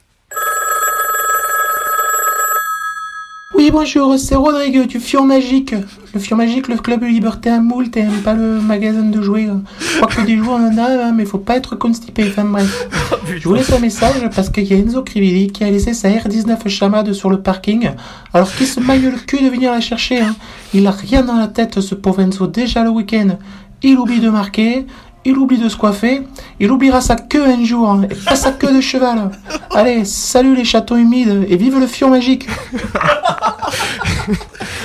[3.54, 5.74] Oui, bonjour, c'est Rodrigue du Fion Magique.
[6.14, 9.48] Le Fion Magique, le club liberté à moult, et pas le magasin de jouets.
[9.78, 12.24] Je crois que des jouets on en a, hein, mais faut pas être constipé.
[12.28, 12.88] Enfin bref.
[13.36, 16.08] Je vous laisse un message parce qu'il y a Enzo Crivelli qui a laissé sa
[16.08, 17.90] R19 chamade sur le parking,
[18.34, 20.20] alors qu'il se maille le cul de venir la chercher.
[20.20, 20.34] hein.
[20.74, 23.36] Il a rien dans la tête, ce pauvre Enzo, déjà le week-end.
[23.82, 24.86] Il oublie de marquer,
[25.24, 26.22] il oublie de se coiffer,
[26.60, 29.30] il oubliera sa queue un jour, hein, et pas sa queue de cheval.
[29.70, 32.48] Allez, salut les chatons humides, et vive le Fion Magique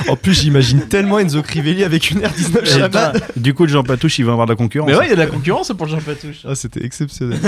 [0.08, 3.38] En plus, j'imagine tellement Enzo Crivelli avec une R19 Et Shabbat.
[3.40, 4.90] Du coup, le Jean Patouche, il va avoir de la concurrence.
[4.90, 6.46] Mais ouais, il y a de la concurrence pour Jean Patouche.
[6.48, 7.40] Ah, c'était exceptionnel.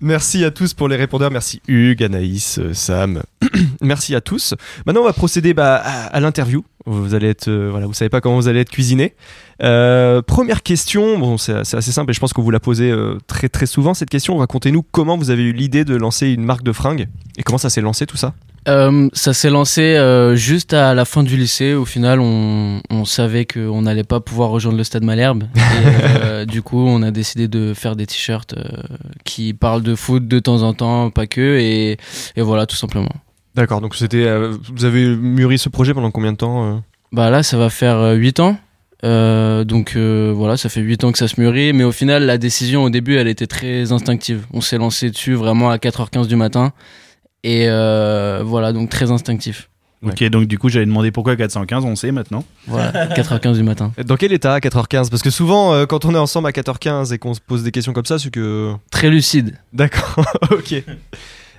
[0.00, 1.30] Merci à tous pour les répondeurs.
[1.30, 3.22] Merci Hugues, Anaïs, euh, Sam.
[3.80, 4.54] Merci à tous.
[4.86, 6.64] Maintenant, on va procéder bah, à, à l'interview.
[6.86, 9.14] Vous allez être, euh, voilà, vous savez pas comment vous allez être cuisiné.
[9.62, 11.18] Euh, première question.
[11.18, 13.94] Bon, c'est assez simple et je pense que vous la posez euh, très très souvent
[13.94, 14.36] cette question.
[14.36, 17.70] Racontez-nous comment vous avez eu l'idée de lancer une marque de fringues et comment ça
[17.70, 18.34] s'est lancé tout ça?
[18.68, 21.74] Euh, ça s'est lancé euh, juste à la fin du lycée.
[21.74, 25.44] Au final, on, on savait qu'on n'allait pas pouvoir rejoindre le Stade Malherbe.
[25.54, 25.60] Et,
[26.22, 28.64] euh, du coup, on a décidé de faire des t-shirts euh,
[29.24, 31.58] qui parlent de foot de temps en temps, pas que.
[31.58, 31.96] Et,
[32.36, 33.12] et voilà, tout simplement.
[33.54, 33.80] D'accord.
[33.80, 36.76] Donc c'était, euh, vous avez mûri ce projet pendant combien de temps euh?
[37.10, 38.58] Bah là, ça va faire 8 ans.
[39.04, 41.72] Euh, donc euh, voilà, ça fait 8 ans que ça se mûrit.
[41.72, 44.46] Mais au final, la décision au début, elle était très instinctive.
[44.52, 46.72] On s'est lancé dessus vraiment à 4h15 du matin.
[47.44, 49.68] Et euh, voilà, donc très instinctif.
[50.04, 52.44] Ok, donc du coup, j'avais demandé pourquoi 415, on sait maintenant.
[52.68, 53.92] Voilà, 4h15 du matin.
[54.04, 57.12] Dans quel état à 4h15 Parce que souvent, euh, quand on est ensemble à 4h15
[57.12, 58.72] et qu'on se pose des questions comme ça, c'est que.
[58.92, 59.56] Très lucide.
[59.72, 60.84] D'accord, ok.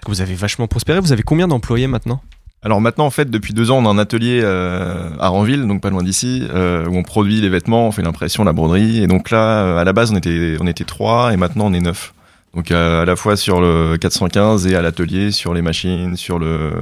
[0.08, 1.02] Vous avez vachement prospéré.
[1.02, 2.21] Vous avez combien d'employés maintenant?
[2.62, 5.82] Alors maintenant, en fait, depuis deux ans, on a un atelier euh, à Ranville, donc
[5.82, 9.02] pas loin d'ici, euh, où on produit les vêtements, on fait l'impression, la broderie.
[9.02, 11.74] Et donc là, euh, à la base, on était, on était trois, et maintenant, on
[11.74, 12.13] est neuf.
[12.54, 16.39] Donc euh, à la fois sur le 415 et à l'atelier, sur les machines, sur
[16.39, 16.74] le,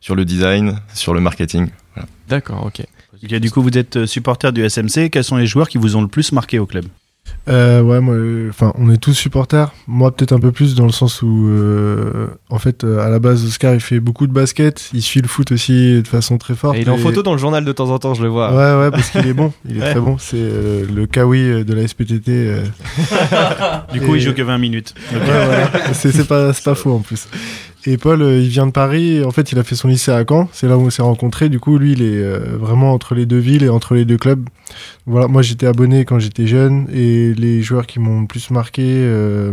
[0.00, 1.68] sur le design, sur le marketing.
[2.28, 2.82] D'accord, ok.
[3.22, 5.10] Ok, du coup, vous êtes supporter du SMC.
[5.10, 6.86] Quels sont les joueurs qui vous ont le plus marqué au club?
[7.48, 9.72] Euh, ouais, moi, euh, enfin, on est tous supporters.
[9.86, 13.18] Moi, peut-être un peu plus dans le sens où, euh, en fait, euh, à la
[13.20, 14.90] base, Oscar, il fait beaucoup de basket.
[14.92, 16.76] Il suit le foot aussi de façon très forte.
[16.76, 18.50] Et il est en photo dans le journal de temps en temps, je le vois.
[18.50, 19.52] Ouais, ouais, parce qu'il est bon.
[19.68, 19.90] Il est Ouais.
[19.92, 20.16] très bon.
[20.18, 22.28] C'est euh, le Kawi de la SPTT.
[22.28, 22.62] euh.
[23.92, 24.94] Du coup, Et- il joue que 20 minutes.
[25.14, 25.22] Ok.
[25.22, 25.92] Ouais, ouais.
[25.94, 27.28] C'est pas, c'est pas faux en plus.
[27.88, 29.24] Et Paul, euh, il vient de Paris.
[29.24, 30.48] En fait, il a fait son lycée à Caen.
[30.52, 31.48] C'est là où on s'est rencontrés.
[31.48, 34.16] Du coup, lui, il est euh, vraiment entre les deux villes et entre les deux
[34.16, 34.44] clubs.
[35.06, 36.88] Voilà, moi, j'étais abonné quand j'étais jeune.
[36.92, 39.52] Et les joueurs qui m'ont le plus marqué, euh,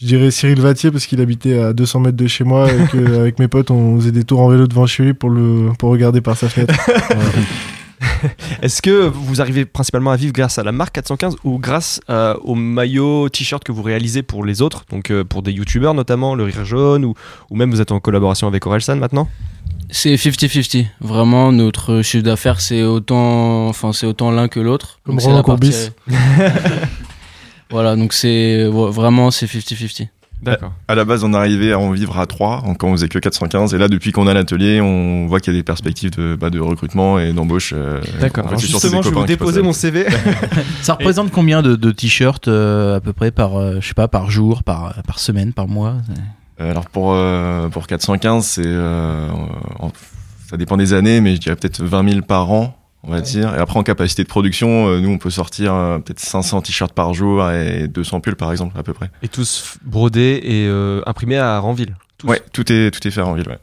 [0.00, 3.38] je dirais Cyril Vatier parce qu'il habitait à 200 mètres de chez moi et qu'avec
[3.40, 6.20] mes potes, on faisait des tours en vélo devant chez lui pour, le, pour regarder
[6.20, 6.74] par sa fenêtre.
[8.62, 12.34] Est-ce que vous arrivez principalement à vivre grâce à la marque 415 ou grâce euh,
[12.42, 16.34] aux maillots, t-shirts que vous réalisez pour les autres, donc euh, pour des youtubeurs notamment,
[16.34, 17.14] le Rire Jaune, ou,
[17.50, 19.28] ou même vous êtes en collaboration avec Orelsan maintenant?
[19.90, 20.86] C'est 50-50.
[21.00, 24.98] Vraiment, notre chiffre d'affaires, c'est autant, enfin, c'est autant l'un que l'autre.
[25.04, 25.90] Comme Roland la partie- Courbis.
[27.70, 30.08] voilà, donc c'est vraiment c'est 50-50.
[30.42, 30.72] D'accord.
[30.86, 33.74] À la base, on arrivait à en vivre à 3, quand on faisait que 415.
[33.74, 36.50] Et là, depuis qu'on a l'atelier, on voit qu'il y a des perspectives de, bah,
[36.50, 37.72] de recrutement et d'embauche.
[37.74, 38.44] euh, D'accord.
[38.44, 40.06] en fait, Alors c'est surtout justement, je vais vous déposer mon CV.
[40.82, 44.08] Ça représente combien de, de t-shirts euh, à peu près par, euh, je sais pas,
[44.08, 45.94] par jour, par, par semaine, par mois?
[46.58, 49.28] Alors pour, euh, pour 415, c'est, euh,
[50.48, 53.54] ça dépend des années, mais je dirais peut-être 20 000 par an on va dire.
[53.54, 56.92] Et après, en capacité de production, euh, nous, on peut sortir euh, peut-être 500 t-shirts
[56.92, 59.10] par jour et 200 pulls, par exemple, à peu près.
[59.22, 61.94] Et tous brodés et euh, imprimés à Ranville.
[62.18, 62.26] Tous.
[62.28, 63.58] Ouais, tout est, tout est fait en ville, ouais.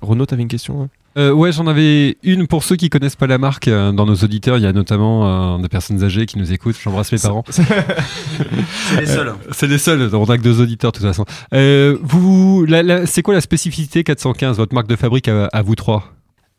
[0.00, 0.88] Renaud, t'avais une question hein?
[1.18, 3.68] Euh, ouais, j'en avais une pour ceux qui connaissent pas la marque.
[3.68, 6.76] euh, Dans nos auditeurs, il y a notamment euh, des personnes âgées qui nous écoutent.
[6.78, 7.42] J'embrasse mes parents.
[7.48, 9.28] C'est les seuls.
[9.28, 10.14] Euh, c'est les seuls.
[10.14, 11.24] On a que deux auditeurs de toute façon.
[11.54, 15.62] Euh, vous, la- la- c'est quoi la spécificité 415, votre marque de fabrique à, à
[15.62, 16.12] vous trois?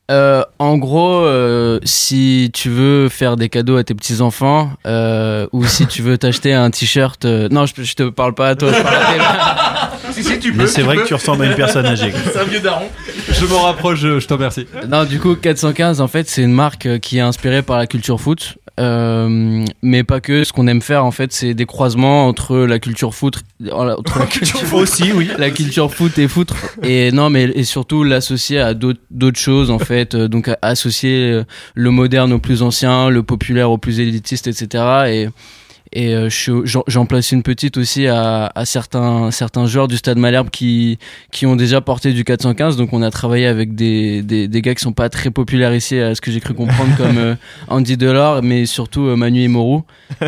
[0.10, 5.48] Euh, en gros, euh, si tu veux faire des cadeaux à tes petits enfants, euh,
[5.52, 8.56] ou si tu veux t'acheter un t-shirt, euh, non, je, je te parle pas à
[8.56, 8.72] toi.
[8.72, 11.02] Je parle à tes- Si, si, tu Mais peux, c'est tu vrai peux.
[11.04, 12.14] que tu ressembles à une personne âgée.
[12.32, 12.86] C'est un vieux daron.
[13.30, 14.00] Je m'en rapproche.
[14.00, 14.66] Je, je te remercie.
[14.88, 17.86] Non, du coup, 415, en fait, c'est une marque euh, qui est inspirée par la
[17.88, 18.58] culture foot.
[18.80, 20.44] Euh, mais pas que.
[20.44, 23.40] Ce qu'on aime faire, en fait, c'est des croisements entre la culture foot,
[23.72, 26.56] entre la culture aussi, oui, la culture foot et foutre.
[26.84, 30.16] Et non, mais et surtout l'associer à d'autres choses, en fait.
[30.16, 34.84] Euh, Donc associer euh, le moderne au plus ancien, le populaire au plus élitiste, etc.
[35.08, 35.30] Et
[35.94, 39.66] et euh, je suis au- j'en j'en place une petite aussi à, à certains certains
[39.68, 40.98] joueurs du Stade Malherbe qui
[41.32, 42.78] qui ont déjà porté du 415.
[42.78, 46.00] Donc on a travaillé avec des des, des gars qui sont pas très populaires ici,
[46.00, 47.36] à ce que j'ai cru comprendre, comme euh,
[47.68, 49.82] Andy Delors, mais surtout euh, Manu Imoru.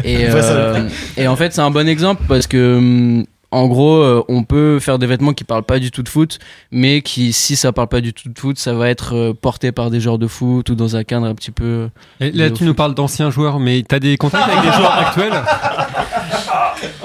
[0.04, 4.24] Et euh, et en fait c'est un bon exemple parce que hum, en gros, euh,
[4.28, 6.38] on peut faire des vêtements qui parlent pas du tout de foot,
[6.72, 9.72] mais qui, si ça parle pas du tout de foot, ça va être euh, porté
[9.72, 11.90] par des joueurs de foot ou dans un cadre un petit peu.
[12.20, 14.94] Et là, au tu nous parles d'anciens joueurs, mais t'as des contacts avec des joueurs
[14.94, 15.34] actuels?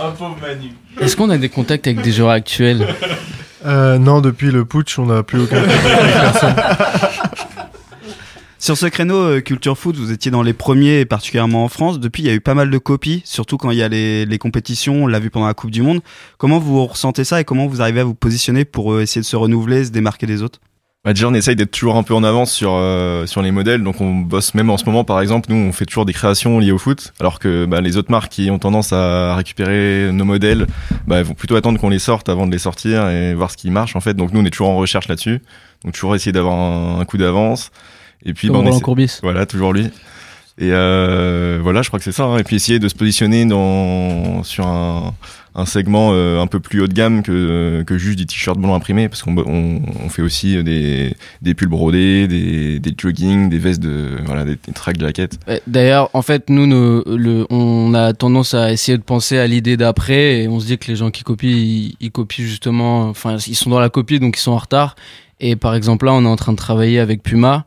[0.00, 0.70] Un pauvre Manu.
[1.00, 2.86] Est-ce qu'on a des contacts avec des joueurs actuels?
[3.66, 6.54] Euh, non, depuis le putsch, on n'a plus aucun contact avec personne.
[8.64, 12.00] Sur ce créneau euh, Culture Foot, vous étiez dans les premiers, particulièrement en France.
[12.00, 14.38] Depuis, il y a eu pas mal de copies, surtout quand il y a les,
[14.38, 15.04] compétitions.
[15.04, 16.00] On l'a vu pendant la Coupe du Monde.
[16.38, 19.26] Comment vous ressentez ça et comment vous arrivez à vous positionner pour euh, essayer de
[19.26, 20.60] se renouveler, se démarquer des autres?
[21.04, 23.82] Bah, déjà, on essaye d'être toujours un peu en avance sur, euh, sur les modèles.
[23.82, 26.58] Donc, on bosse même en ce moment, par exemple, nous, on fait toujours des créations
[26.58, 27.12] liées au foot.
[27.20, 30.66] Alors que bah, les autres marques qui ont tendance à récupérer nos modèles,
[31.06, 33.68] bah, vont plutôt attendre qu'on les sorte avant de les sortir et voir ce qui
[33.68, 34.14] marche, en fait.
[34.14, 35.42] Donc, nous, on est toujours en recherche là-dessus.
[35.84, 37.70] Donc, toujours essayer d'avoir un coup d'avance.
[38.24, 39.18] Et puis, on Roland Courbis.
[39.22, 39.86] Voilà, toujours lui.
[40.56, 42.24] Et euh, voilà, je crois que c'est ça.
[42.24, 42.38] hein.
[42.38, 45.12] Et puis essayer de se positionner dans sur un,
[45.56, 48.72] un segment euh, un peu plus haut de gamme que, que juste des t-shirts blancs
[48.76, 53.58] imprimés, parce qu'on on, on fait aussi des, des pulls brodés, des, des jogging, des
[53.58, 55.30] vestes de voilà, des, des track jackets.
[55.66, 60.42] D'ailleurs, en fait, nous, le, on a tendance à essayer de penser à l'idée d'après
[60.42, 63.56] et on se dit que les gens qui copient, ils, ils copient justement, enfin, ils
[63.56, 64.94] sont dans la copie donc ils sont en retard.
[65.40, 67.64] Et par exemple, là, on est en train de travailler avec Puma.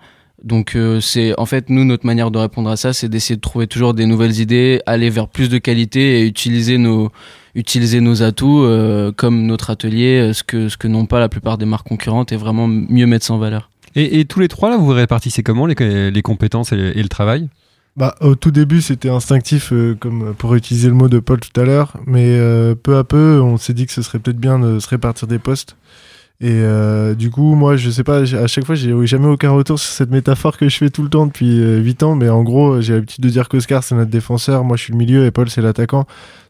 [0.48, 3.42] Donc, euh, c'est en fait, nous, notre manière de répondre à ça, c'est d'essayer de
[3.42, 7.12] trouver toujours des nouvelles idées, aller vers plus de qualité et utiliser nos,
[7.54, 11.28] utiliser nos atouts euh, comme notre atelier, euh, ce que, ce que n'ont pas la
[11.28, 13.70] plupart des marques concurrentes et vraiment mieux mettre ça en valeur.
[13.96, 17.04] et, et tous les trois là, vous vous répartissez comment les, les compétences et, et
[17.04, 17.50] le travail?
[17.98, 21.60] Bah, au tout début, c'était instinctif, euh, comme pour utiliser le mot de Paul tout
[21.60, 24.60] à l'heure, mais euh, peu à peu, on s'est dit que ce serait peut-être bien
[24.60, 25.76] de se répartir des postes.
[26.40, 29.80] Et euh, du coup, moi, je sais pas, à chaque fois, j'ai jamais aucun retour
[29.80, 32.44] sur cette métaphore que je fais tout le temps depuis euh, 8 ans, mais en
[32.44, 35.32] gros, j'ai l'habitude de dire qu'Oscar, c'est notre défenseur, moi, je suis le milieu et
[35.32, 36.06] Paul, c'est l'attaquant.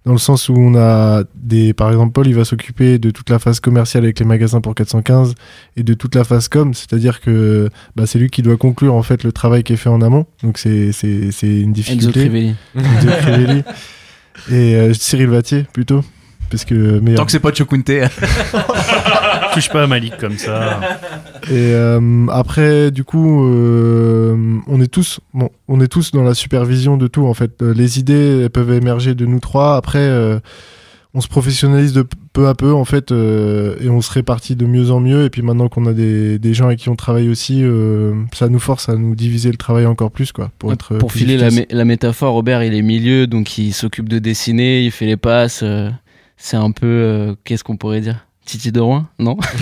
[0.05, 1.73] Dans le sens où on a des.
[1.73, 4.73] Par exemple, Paul, il va s'occuper de toute la phase commerciale avec les magasins pour
[4.73, 5.35] 415
[5.75, 9.03] et de toute la phase com, c'est-à-dire que bah, c'est lui qui doit conclure en
[9.03, 10.25] fait le travail qui est fait en amont.
[10.43, 10.93] Donc c'est
[11.43, 12.21] une difficulté.
[12.21, 12.55] Crivelli.
[12.73, 13.63] Enzo Crivelli.
[14.51, 16.03] et euh, Cyril Vatier plutôt,
[16.49, 17.17] parce que meilleur.
[17.19, 17.85] Tant que c'est pas Chokunte.
[19.53, 20.79] Touche pas à Malik comme ça.
[21.49, 24.35] Et euh, après, du coup, euh,
[24.67, 27.25] on est tous, bon, on est tous dans la supervision de tout.
[27.25, 29.75] En fait, Euh, les idées elles peuvent émerger de nous trois.
[29.77, 30.39] Après, euh,
[31.13, 34.65] on se professionnalise de peu à peu, en fait, euh, et on se répartit de
[34.67, 35.23] mieux en mieux.
[35.25, 38.49] Et puis maintenant qu'on a des, des gens avec qui on travaille aussi, euh, ça
[38.49, 41.37] nous force à nous diviser le travail encore plus, quoi, pour être Pour plus filer
[41.37, 41.65] la, efficace.
[41.71, 45.17] mé- la métaphore, Robert, il est milieu, donc il s'occupe de dessiner, il fait les
[45.17, 45.63] passes.
[46.37, 48.25] C'est un peu, euh, qu'est-ce qu'on pourrait dire?
[48.45, 49.35] Titi de Rouen Non?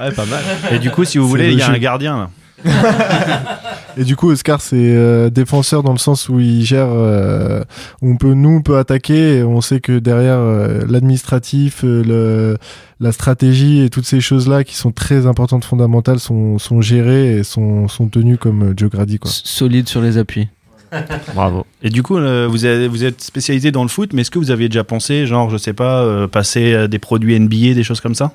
[0.00, 0.42] Ouais, pas mal.
[0.72, 2.30] Et du coup, si vous voulez, il y a un gardien là.
[3.96, 6.88] Et du coup, Oscar, c'est euh, défenseur dans le sens où il gère.
[6.88, 7.62] euh,
[8.02, 9.38] où on peut, nous, on peut attaquer.
[9.38, 12.58] Et on sait que derrière euh, l'administratif, euh, le,
[13.00, 17.44] la stratégie et toutes ces choses-là qui sont très importantes, fondamentales, sont, sont gérées et
[17.44, 19.30] sont, sont tenues comme Joe Grady, quoi.
[19.32, 20.48] Solide sur les appuis.
[21.34, 21.66] Bravo.
[21.82, 24.68] Et du coup, euh, vous, êtes spécialisé dans le foot, mais est-ce que vous aviez
[24.68, 28.32] déjà pensé, genre, je sais pas, euh, passer des produits NBA, des choses comme ça?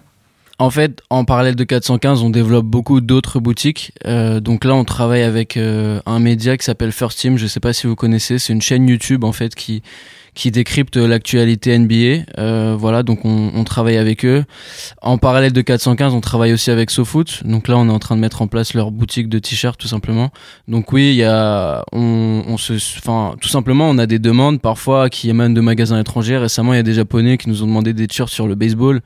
[0.60, 3.92] En fait, en parallèle de 415, on développe beaucoup d'autres boutiques.
[4.06, 7.38] Euh, donc là, on travaille avec euh, un média qui s'appelle First Team.
[7.38, 8.38] Je sais pas si vous connaissez.
[8.38, 9.82] C'est une chaîne YouTube en fait qui
[10.36, 12.24] qui décrypte l'actualité NBA.
[12.40, 14.44] Euh, voilà, donc on, on travaille avec eux.
[15.02, 17.44] En parallèle de 415, on travaille aussi avec SoFoot.
[17.46, 19.88] Donc là, on est en train de mettre en place leur boutique de t-shirts tout
[19.88, 20.32] simplement.
[20.68, 24.60] Donc oui, il y a, on, on se, enfin, tout simplement, on a des demandes
[24.62, 26.38] parfois qui émanent de magasins étrangers.
[26.38, 29.02] Récemment, il y a des Japonais qui nous ont demandé des t-shirts sur le baseball.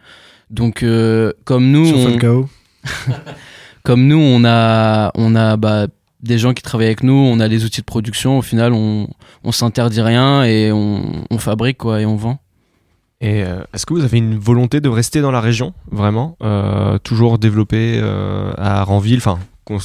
[0.49, 2.45] Donc euh, comme nous, Sur on-
[3.83, 5.87] comme nous, on a, on a bah,
[6.21, 8.37] des gens qui travaillent avec nous, on a les outils de production.
[8.37, 9.07] Au final, on,
[9.43, 12.39] on s'interdit rien et on, on fabrique quoi et on vend.
[13.19, 16.97] Et euh, est-ce que vous avez une volonté de rester dans la région, vraiment Euh,
[16.99, 19.39] Toujours développer euh, à Ranville, enfin,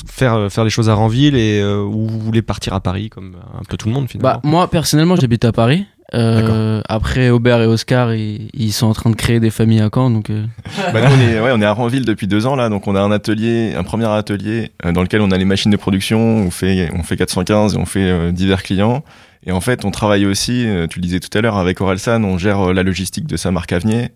[0.07, 3.65] faire, faire les choses à Ranville et ou vous voulez partir à Paris comme un
[3.69, 4.41] peu tout le monde finalement?
[4.43, 5.87] Bah, moi, personnellement, j'habite à Paris.
[6.15, 9.89] Euh, après, Aubert et Oscar, ils, ils sont en train de créer des familles à
[9.93, 10.11] Caen.
[10.11, 10.45] Donc, euh,
[10.93, 12.95] Bah, nous, on est, ouais, on est à Ranville depuis deux ans là, donc on
[12.95, 16.19] a un atelier, un premier atelier euh, dans lequel on a les machines de production,
[16.19, 19.05] on fait, on fait 415 et on fait euh, divers clients.
[19.45, 22.23] Et en fait, on travaille aussi, euh, tu le disais tout à l'heure, avec Orelsan,
[22.25, 24.09] on gère la logistique de sa marque Avenir.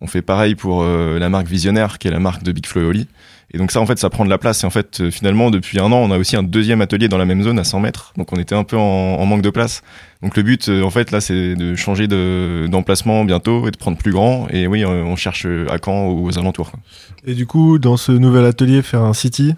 [0.00, 2.84] On fait pareil pour la marque Visionnaire, qui est la marque de Big Flo et
[2.86, 3.08] Oli.
[3.52, 4.62] Et donc ça, en fait, ça prend de la place.
[4.62, 7.18] Et en fait, euh, finalement, depuis un an, on a aussi un deuxième atelier dans
[7.18, 8.12] la même zone à 100 mètres.
[8.16, 8.80] Donc on était un peu en,
[9.18, 9.82] en manque de place.
[10.22, 13.76] Donc le but, euh, en fait, là, c'est de changer de- d'emplacement bientôt et de
[13.76, 14.46] prendre plus grand.
[14.50, 16.70] Et oui, euh, on cherche à Caen ou aux alentours.
[16.70, 16.80] quoi.
[17.26, 19.54] Et du coup, dans ce nouvel atelier, faire un city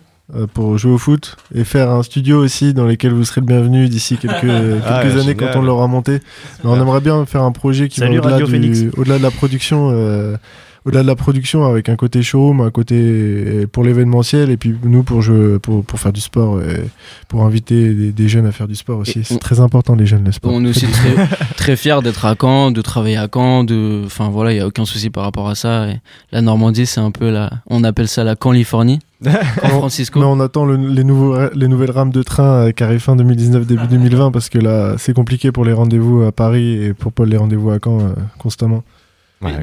[0.55, 3.89] pour jouer au foot et faire un studio aussi dans lequel vous serez le bienvenu
[3.91, 5.37] d'ici quelques, quelques Ah, années génial.
[5.37, 6.21] quand on l'aura monté.
[6.65, 9.91] Mais on aimerait bien faire un projet qui Salut, va au-delà, de la production.
[9.93, 10.37] euh,
[10.85, 15.03] au-delà de la production avec un côté showroom, un côté pour l'événementiel et puis nous
[15.03, 16.83] pour jouer, pour, pour faire du sport et
[17.29, 19.21] pour inviter des, des jeunes à faire du sport aussi.
[19.25, 20.53] C'est très important les jeunes le sport.
[20.53, 23.65] on est aussi très, très fiers d'être à Caen, de travailler à Caen.
[23.65, 25.89] De, enfin voilà, il y a aucun souci par rapport à ça.
[25.89, 26.01] Et
[26.33, 28.99] la Normandie, c'est un peu la, on appelle ça la Californie.
[29.69, 30.19] Francisco.
[30.19, 33.67] Mais on attend le- les, nouveaux, les nouvelles rames de train qui arrivent fin 2019,
[33.67, 37.25] début 2020, parce que là, c'est compliqué pour les rendez-vous à Paris et pour pas
[37.25, 38.83] les rendez-vous à Caen euh, constamment.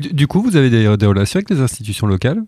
[0.02, 2.42] Du, du coup, vous avez des, des relations avec des institutions locales?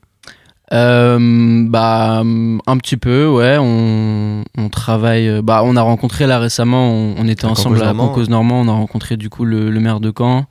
[0.73, 6.39] Euh, bah un petit peu ouais on, on travaille euh, bah on a rencontré là
[6.39, 9.69] récemment on, on était À ensemble à Cancos Normand on a rencontré du coup le,
[9.69, 10.45] le maire de Caen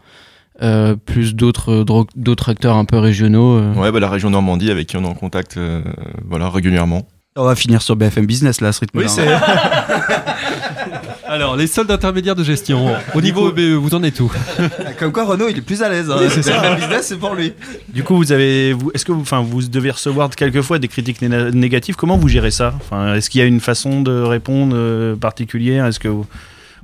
[0.63, 3.73] euh, plus d'autres d'autres acteurs un peu régionaux euh.
[3.73, 5.81] Ouais, bah, la région Normandie avec qui on est en contact euh,
[6.29, 7.09] voilà, régulièrement.
[7.37, 9.07] On va finir sur BFM Business là, à ce rythme-là.
[9.07, 9.25] Oui, c'est.
[11.31, 12.89] Alors, les soldes intermédiaires de gestion.
[13.15, 14.33] Au niveau BE, vous en êtes où?
[14.99, 16.11] Comme quoi Renault il est plus à l'aise.
[16.11, 16.17] hein.
[16.19, 16.59] Oui, c'est ça.
[16.61, 17.53] BFM Business c'est pour lui.
[17.89, 21.23] Du coup, vous avez, vous, est-ce que vous, enfin, vous devez recevoir quelquefois des critiques
[21.23, 21.95] né- négatives?
[21.95, 22.75] Comment vous gérez ça?
[22.77, 25.87] Enfin, est-ce qu'il y a une façon de répondre euh, particulière?
[25.87, 26.27] Est-ce que vous,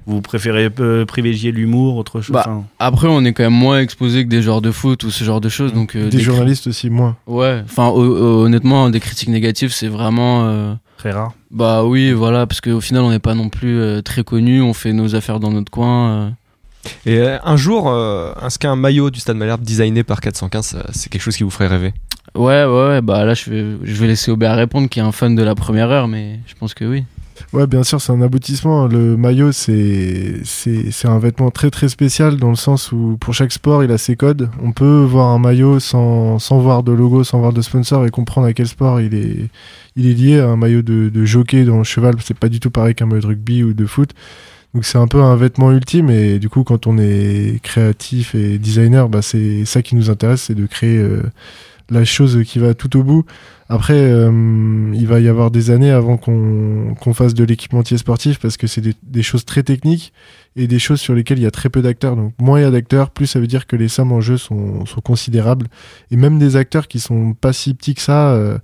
[0.06, 2.32] vous préférez euh, privilégier l'humour, autre chose?
[2.35, 5.11] Bah, Enfin, après on est quand même moins exposé que des joueurs de foot ou
[5.11, 7.16] ce genre de choses donc euh, Des cri- journalistes aussi, moins.
[7.26, 11.32] ouais enfin ho- ho- honnêtement des critiques négatives c'est vraiment euh, Très rare.
[11.50, 14.72] bah oui voilà parce qu'au final on n'est pas non plus euh, très connu on
[14.72, 16.30] fait nos affaires dans notre coin euh.
[17.04, 20.87] Et euh, un jour, euh, est-ce qu'un maillot du Stade Malherbe designé par 415, ça,
[20.92, 21.92] c'est quelque chose qui vous ferait rêver?
[22.35, 25.12] Ouais, ouais, ouais, bah là je vais, je vais laisser Aubert répondre qui est un
[25.12, 27.04] fan de la première heure, mais je pense que oui.
[27.53, 28.87] Ouais, bien sûr, c'est un aboutissement.
[28.87, 30.42] Le maillot, c'est
[31.05, 34.16] un vêtement très très spécial dans le sens où pour chaque sport, il a ses
[34.16, 34.51] codes.
[34.62, 38.11] On peut voir un maillot sans, sans voir de logo, sans voir de sponsor et
[38.11, 39.49] comprendre à quel sport il est
[39.96, 40.40] il est lié.
[40.40, 43.22] Un maillot de, de jockey dans le cheval, c'est pas du tout pareil qu'un maillot
[43.22, 44.11] de rugby ou de foot.
[44.75, 48.59] Donc c'est un peu un vêtement ultime et du coup quand on est créatif et
[48.59, 51.22] designer, bah c'est ça qui nous intéresse, c'est de créer euh,
[51.90, 53.25] la chose qui va tout au bout.
[53.68, 58.57] Après, euh, il va y avoir des années avant qu'on fasse de l'équipementier sportif parce
[58.57, 60.12] que c'est des, des choses très techniques
[60.55, 62.16] et des choses sur lesquelles il y a très peu d'acteurs.
[62.16, 64.37] Donc moins il y a d'acteurs, plus ça veut dire que les sommes en jeu
[64.37, 65.66] sont, sont considérables.
[66.11, 68.59] Et même des acteurs qui sont pas si petits que ça, euh,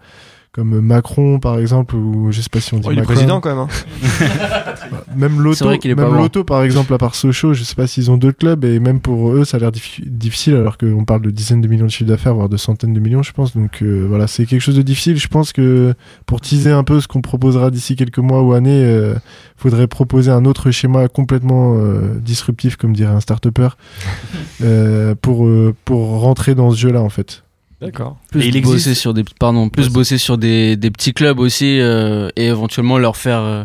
[0.52, 3.40] comme Macron par exemple, ou je sais pas si on dit Oh, il est président
[3.40, 3.58] quand même.
[3.58, 3.68] hein.
[5.16, 7.62] Même C'est l'auto, vrai qu'il est pas même l'auto par exemple, à part Sochaux, je
[7.64, 10.54] sais pas s'ils ont d'autres clubs et même pour eux ça a l'air diffi- difficile
[10.56, 13.22] alors qu'on parle de dizaines de millions de chiffres d'affaires, voire de centaines de millions,
[13.22, 13.56] je pense.
[13.56, 15.16] Donc euh, voilà, c'est quelque chose de difficile.
[15.18, 15.94] Je pense que
[16.26, 19.14] pour teaser un peu ce qu'on proposera d'ici quelques mois ou années, euh,
[19.56, 23.68] faudrait proposer un autre schéma complètement euh, disruptif, comme dirait un start-upper,
[24.62, 27.42] euh, pour, euh, pour rentrer dans ce jeu-là en fait.
[27.82, 28.16] D'accord.
[28.30, 31.38] Plus Et il bosser existe- sur des, pardon, plus bosser sur des, des petits clubs
[31.40, 33.64] aussi euh, et éventuellement leur faire euh,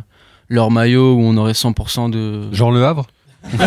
[0.50, 2.52] leur maillot où on aurait 100% de.
[2.54, 3.06] Genre le Havre?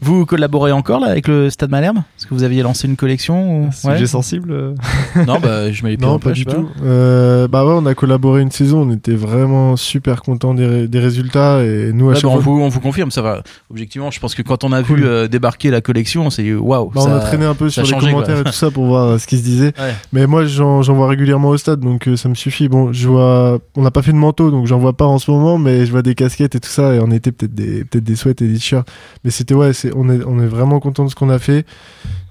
[0.00, 1.98] Vous collaborez encore là avec le Stade Malherbe?
[2.18, 3.72] Est-ce que vous aviez lancé une collection ou...
[3.72, 4.06] Sujet Ouais.
[4.06, 4.74] sensible.
[5.26, 6.68] Non, bah je m'avais Non, pas du tout.
[6.84, 10.88] Euh, bah ouais, on a collaboré une saison, on était vraiment super contents des, ré-
[10.88, 13.42] des résultats et nous à Ouais, chaque bah, on, vous, on vous confirme, ça va.
[13.70, 16.90] Objectivement, je pense que quand on a vu euh, débarquer la collection, c'est waouh.
[16.94, 18.22] Bah, on a traîné un peu sur les changé, quoi.
[18.22, 19.72] commentaires et tout ça pour voir euh, ce qui se disait.
[19.78, 19.94] Ouais.
[20.12, 22.68] Mais moi, j'en vois régulièrement au stade, donc euh, ça me suffit.
[22.68, 25.30] Bon, je vois, on n'a pas fait de manteau, donc j'en vois pas en ce
[25.30, 28.16] moment, mais je vois des casquettes et tout ça, et en été peut-être des des
[28.16, 28.88] sweats et des t-shirts.
[29.24, 31.64] Mais c'était ouais, c'est on est on est vraiment content de ce qu'on a fait.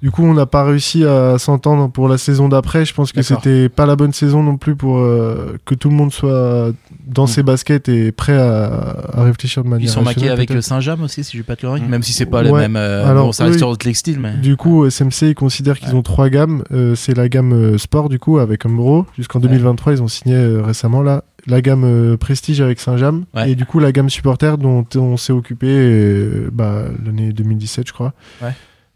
[0.05, 2.85] Du coup, on n'a pas réussi à s'entendre pour la saison d'après.
[2.85, 5.95] Je pense que c'était pas la bonne saison non plus pour euh, que tout le
[5.95, 6.71] monde soit
[7.07, 9.89] dans ses baskets et prêt à, à réfléchir de manière.
[9.89, 11.81] Ils sont maqués avec Saint-James aussi, si je pas de conneries.
[11.81, 12.61] Même si c'est pas les Ouais.
[12.61, 12.75] mêmes.
[12.75, 14.33] euh, Alors, bon, ça reste le textile, mais.
[14.37, 16.63] Du coup, SMC, ils considèrent qu'ils ont trois gammes.
[16.71, 19.07] Euh, c'est la gamme sport, du coup, avec Umbro.
[19.17, 21.23] Jusqu'en 2023, ils ont signé récemment là.
[21.47, 23.25] La gamme prestige avec Saint-James.
[23.35, 23.49] Ouais.
[23.49, 28.13] Et du coup, la gamme supporter dont on s'est occupé bah, l'année 2017, je crois.
[28.43, 28.51] Ouais.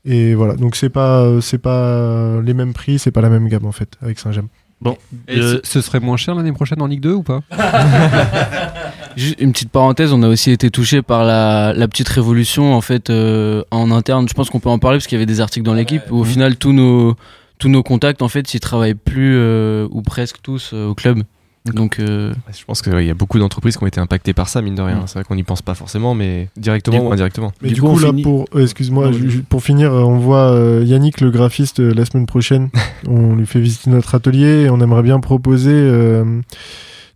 [0.05, 0.55] Et voilà.
[0.55, 3.71] Donc, c'est pas, euh, c'est pas les mêmes prix, c'est pas la même gamme, en
[3.71, 4.47] fait, avec Saint-James.
[4.81, 4.97] Bon.
[5.27, 7.41] Et ce- serait moins cher l'année prochaine en Ligue 2 ou pas?
[9.17, 12.79] Juste une petite parenthèse, on a aussi été touché par la, la petite révolution en
[12.81, 14.29] fait euh, en interne.
[14.29, 16.19] Je pense qu'on peut en parler parce qu'il y avait des articles dans l'équipe où
[16.19, 17.15] au final tous nos
[17.57, 21.23] tous nos contacts en fait ils travaillent plus euh, ou presque tous euh, au club.
[21.65, 24.61] Donc euh, Je pense qu'il y a beaucoup d'entreprises qui ont été impactées par ça,
[24.61, 24.97] mine de rien.
[24.97, 25.03] Mm.
[25.07, 27.51] C'est vrai qu'on n'y pense pas forcément, mais directement ou indirectement.
[27.61, 29.11] Mais du, coup, là, pour, euh, excuse-moi,
[29.49, 32.69] pour finir, euh, on voit euh, Yannick, le graphiste, euh, la semaine prochaine.
[33.07, 36.41] on lui fait visiter notre atelier et on aimerait bien proposer euh,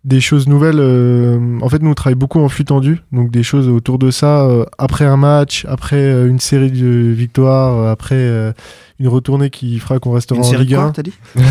[0.04, 0.78] des choses nouvelles.
[0.78, 4.10] euh, en fait, nous, on travaille beaucoup en flux tendu, donc des choses autour de
[4.10, 4.42] ça.
[4.44, 8.52] euh, après un match, après euh, une série de victoires, après euh,
[9.00, 10.90] une retournée qui fera qu'on restera Une en série Ligue quoi, 1.
[10.92, 11.14] t'as dit?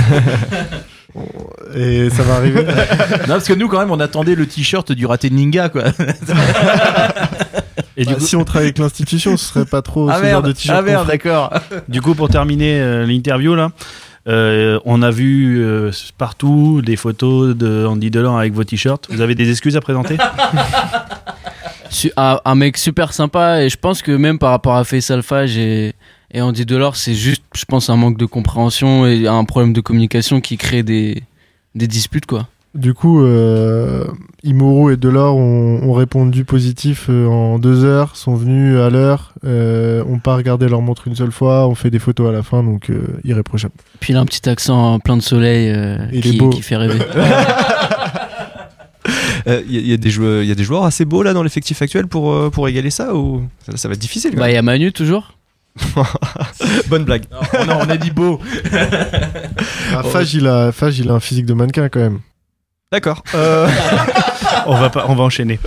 [1.76, 2.64] Et ça va arriver.
[2.64, 5.84] non, parce que nous, quand même, on attendait le t-shirt du raté de Ninga, quoi.
[7.97, 10.34] Et du coup, si on travaille avec l'institution, ce serait pas trop Ah ce merde,
[10.34, 10.78] genre de t-shirt.
[10.80, 11.53] ah merde, d'accord.
[11.88, 13.70] Du coup, pour terminer euh, l'interview là,
[14.28, 19.07] euh, on a vu euh, partout des photos de Andy Delors avec vos t-shirts.
[19.09, 20.18] Vous avez des excuses à présenter?
[22.18, 25.57] Un, un mec super sympa et je pense que même par rapport à Faisal Fage
[25.57, 25.93] et,
[26.34, 29.81] et Andy Delors, c'est juste, je pense, un manque de compréhension et un problème de
[29.81, 31.23] communication qui crée des,
[31.75, 32.47] des disputes quoi.
[32.75, 34.03] Du coup, euh,
[34.43, 39.34] Imoro et Delors ont, ont répondu positif euh, en deux heures, sont venus à l'heure,
[39.45, 42.41] euh, ont pas regardé leur montre une seule fois, ont fait des photos à la
[42.41, 43.75] fin, donc euh, irréprochable.
[43.99, 46.49] Puis il a un petit accent plein de soleil euh, Il est qui, beau.
[46.49, 46.97] qui fait rêver.
[49.45, 51.34] Euh, Il y, y a des joueurs, il y a des joueurs assez beaux là
[51.34, 54.34] dans l'effectif actuel pour, euh, pour égaler ça ou ça, ça va être difficile.
[54.38, 55.34] bah il y a Manu toujours.
[56.88, 57.26] Bonne blague.
[57.67, 58.39] non, on a dit beau.
[59.91, 62.19] Ah, Fage, il a, Fage, il a un physique de mannequin quand même.
[62.91, 63.24] D'accord.
[63.36, 63.67] Euh,
[64.67, 65.59] on, va pas, on va enchaîner.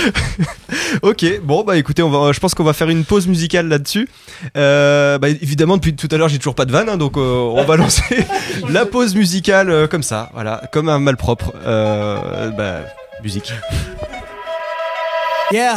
[1.02, 4.08] ok, bon bah écoutez, on va, je pense qu'on va faire une pause musicale là-dessus.
[4.56, 7.20] Euh, bah, évidemment, depuis tout à l'heure, j'ai toujours pas de vanne, hein, donc euh,
[7.20, 8.26] on va lancer
[8.68, 11.52] la pause musicale euh, comme ça, voilà, comme un malpropre.
[11.64, 12.80] Euh, bah,
[13.22, 13.52] musique.
[15.52, 15.74] Yeah.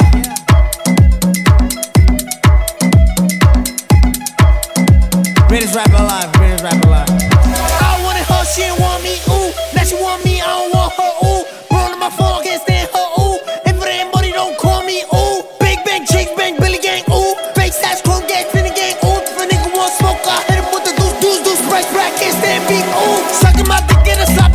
[5.54, 7.06] Greatest rapper alive, greatest rapper alive.
[7.06, 9.54] I wanted her, she didn't want me, ooh.
[9.70, 11.46] Now she want me, I don't want her, ooh.
[11.70, 13.38] Blowing my phone, I can't stand her, ooh.
[13.62, 15.46] If it ain't money, don't call me, ooh.
[15.62, 17.38] Big bang, chicks bang, Billy gang, ooh.
[17.54, 19.22] Fake size, chrome gang, finna gang, ooh.
[19.22, 22.10] If a nigga want smoke, I hit him with the deuce, deuce, deuce, price, rack,
[22.18, 23.53] can't stand beef, ooh.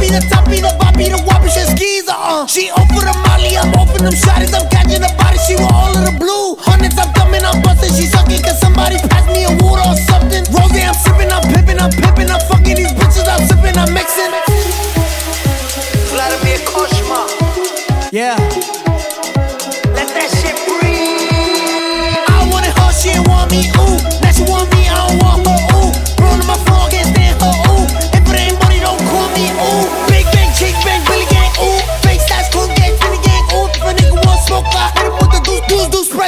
[0.10, 2.46] The toppy, the boppy, the whoppy, shit skis, uh.
[2.48, 5.94] She over the molly, I'm open them shotties, I'm catching the body, she want all
[5.94, 6.58] of the blue.
[6.60, 10.44] Hundreds, I'm dumbing, I'm busting, she sucking, cause somebody pass me a water or something.
[10.50, 14.34] Rose, I'm sipping, I'm pimping, I'm pimping, I'm fucking these bitches, I'm sipping, I'm mixing.
[16.10, 17.30] Vladimir Koshma.
[18.12, 18.36] Yeah.
[19.94, 22.26] Let that shit breathe.
[22.26, 23.98] I wanted her, she didn't want me, ooh.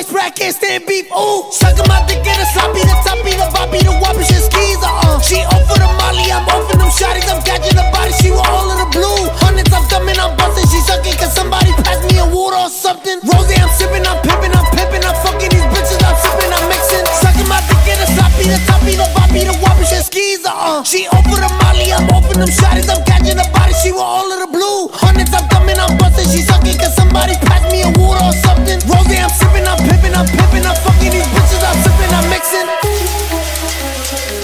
[0.10, 1.46] Can't stand beef, ooh.
[1.52, 5.20] Sucking my dick in a sloppy, the toppy, the boppy, the whoppy, shit skis, uh.
[5.22, 8.72] She over the molly, I'm over them shotties, I'm catching the body, she want all
[8.72, 9.30] in the blue.
[9.38, 13.22] Hundreds, I'm dumbing, I'm busting, she sucking, cause somebody pass me a water or something.
[13.22, 17.06] Rosie, I'm sipping, I'm pimping, I'm pimping, I'm fucking these bitches, I'm sipping, I'm mixing.
[17.22, 20.82] Sucking my dick in a sloppy, the toppy, the boppy, the whoppy, shit skis, uh.
[20.82, 24.28] She over the molly, I'm over them shotties, I'm catching the body, she want all
[24.34, 24.41] of the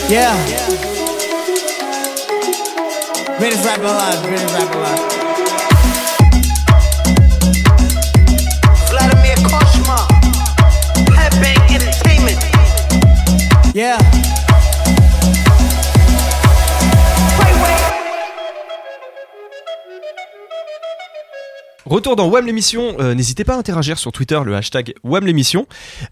[0.10, 0.34] Yeah.
[3.40, 5.27] Greatest rapper alive, greatest rapper alive.
[21.90, 22.98] Retour dans WAM l'émission.
[23.00, 25.68] Euh, N'hésitez pas à interagir sur Twitter, le hashtag WAM l'émission.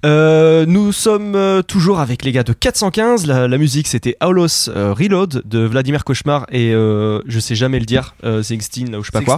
[0.06, 3.26] Euh, nous sommes euh, toujours avec les gars de 415.
[3.28, 7.80] La, la musique c'était Aulos euh, Reload de Vladimir Cauchemar et euh, je sais jamais
[7.80, 9.38] le dire, euh, Sixteen ou je sais pas quoi.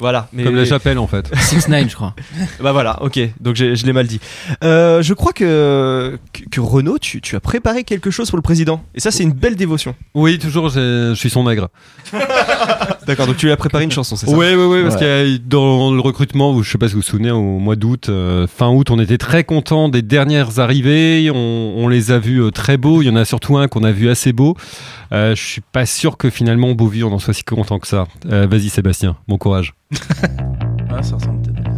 [0.00, 0.28] Voilà.
[0.32, 0.42] Mais...
[0.42, 1.30] Comme la chapelle en fait.
[1.32, 2.14] 6-9, je crois.
[2.60, 3.20] Bah voilà, ok.
[3.40, 4.18] Donc je l'ai mal dit.
[4.64, 6.18] Euh, je crois que,
[6.50, 8.82] que, Renaud, tu, tu as préparé quelque chose pour le président.
[8.96, 9.94] Et ça, c'est une belle dévotion.
[10.14, 11.68] Oui, toujours, je suis son nègre.
[13.06, 14.36] D'accord, donc tu lui as préparé une chanson, c'est ça?
[14.36, 15.00] Oui, oui, oui, parce Ouais.
[15.24, 17.76] qu'il y a dans le recrutement, je sais pas si vous vous souvenez, au mois
[17.76, 21.30] d'août, euh, fin août, on était très contents des dernières arrivées.
[21.32, 23.02] On, on les a vus euh, très beaux.
[23.02, 24.56] Il y en a surtout un qu'on a vu assez beau.
[25.12, 27.86] Euh, je suis pas sûr que finalement, beau vu, on en soit si content que
[27.86, 28.06] ça.
[28.30, 29.74] Euh, Vas-y, Sébastien, bon courage.
[30.98, 31.70] Ah, ça ressemble peut-être.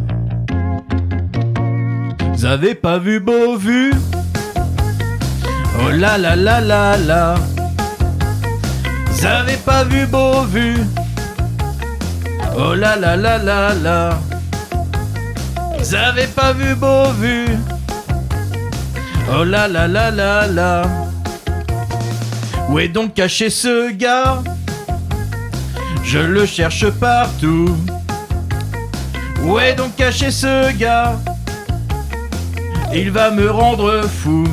[2.34, 3.92] Vous avez pas vu beau vu
[5.80, 7.34] Oh là là là là là
[9.10, 10.74] Vous avez pas vu beau vu
[12.60, 14.18] Oh là là là là là
[15.78, 17.46] Vous avez pas vu beau vu.
[19.32, 20.82] Oh là là là là là
[22.68, 24.42] Où est donc caché ce gars?
[26.02, 27.76] Je le cherche partout.
[29.44, 31.14] Où est donc caché ce gars?
[32.92, 34.44] Il va me rendre fou.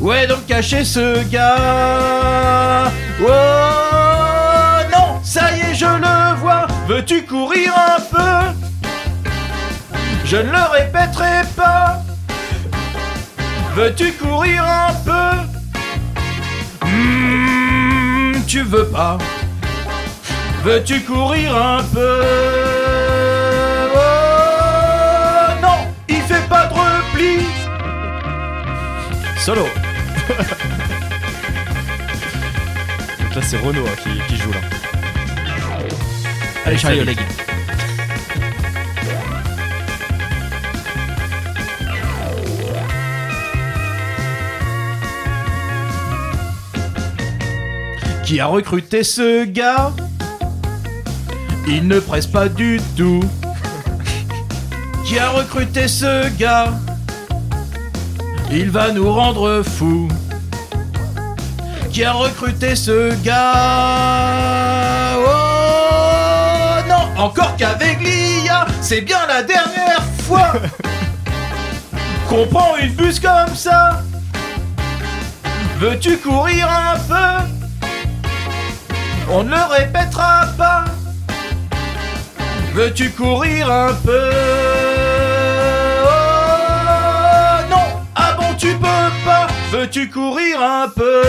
[0.00, 2.92] Où est donc caché ce gars?
[3.20, 3.89] Oh
[6.90, 8.50] Veux-tu courir un peu?
[10.24, 12.02] Je ne le répéterai pas.
[13.76, 15.36] Veux-tu courir un peu?
[16.84, 19.18] Hmm, Tu veux pas
[20.64, 22.24] Veux-tu courir un peu?
[23.94, 24.00] Oh
[25.62, 27.46] non, il fait pas de repli.
[29.38, 29.62] Solo.
[33.20, 34.69] Donc là, c'est Renaud hein, qui, qui joue là.
[36.66, 37.22] Allez, Charlie, les gars.
[48.24, 49.92] Qui a recruté ce gars?
[51.66, 53.24] Il ne presse pas du tout.
[55.04, 56.72] Qui a recruté ce gars?
[58.52, 60.08] Il va nous rendre fous.
[61.90, 65.16] Qui a recruté ce gars?
[65.18, 65.39] Oh
[67.20, 70.52] encore qu'avec l'IA, c'est bien la dernière fois.
[72.28, 74.02] Qu'on prend une bus comme ça.
[75.78, 77.44] Veux-tu courir un peu?
[79.30, 80.84] On ne le répétera pas.
[82.72, 84.30] Veux-tu courir un peu?
[86.04, 86.08] Oh
[87.70, 89.46] non Ah bon tu peux pas.
[89.72, 91.22] Veux-tu courir un peu?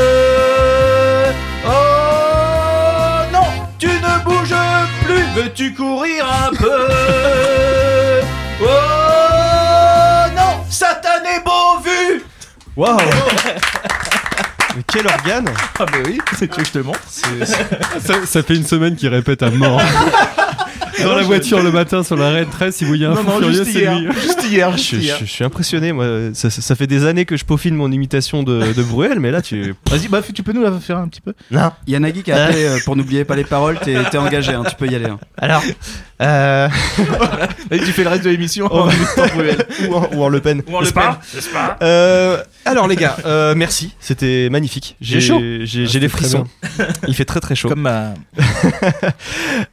[1.65, 1.71] Oh
[3.33, 3.47] non
[3.79, 4.55] Tu ne bouges
[4.99, 5.00] plus
[5.35, 6.79] Veux-tu courir un peu
[8.61, 8.65] Oh
[10.35, 12.23] non Satané beau vu
[12.75, 12.97] Waouh
[14.75, 16.99] Mais quel organe Ah bah oui, c'est que je te montre.
[17.07, 19.81] ça, ça fait une semaine qu'il répète à mort.
[21.03, 23.23] Dans la voiture le matin sur la Rennes 13, si vous voyez un Non, fou
[23.29, 23.99] non, furieux, juste c'est hier.
[23.99, 24.13] lui.
[24.21, 26.05] Juste hier, je, suis impressionné, moi.
[26.33, 29.31] Ça, ça- ça fait des années que je peaufine mon imitation de, de Bruel, mais
[29.31, 29.73] là, tu.
[29.89, 31.71] Vas-y, bah tu peux nous la faire un petit peu Non.
[31.87, 34.17] Il y a Nagui qui a appelé euh, pour n'oublier pas les paroles, t'es t'es
[34.17, 35.05] engagé, hein, tu peux y aller.
[35.07, 35.19] hein.
[35.37, 35.63] Alors.
[36.21, 36.67] Euh...
[37.71, 38.81] Tu fais le reste de l'émission Oh.
[38.81, 39.57] en imitant Bruel.
[39.89, 40.61] ou, en, ou en Le Pen.
[40.67, 41.03] Ou en Le Pen,
[41.53, 43.95] pas Euh, Alors, les gars, euh, merci.
[43.99, 44.97] C'était magnifique.
[45.03, 45.39] Fait chaud.
[45.39, 46.43] J'ai j'ai- Ah, j'ai très frissons.
[47.07, 47.69] Il fait très très chaud.
[47.69, 48.13] Comme ma.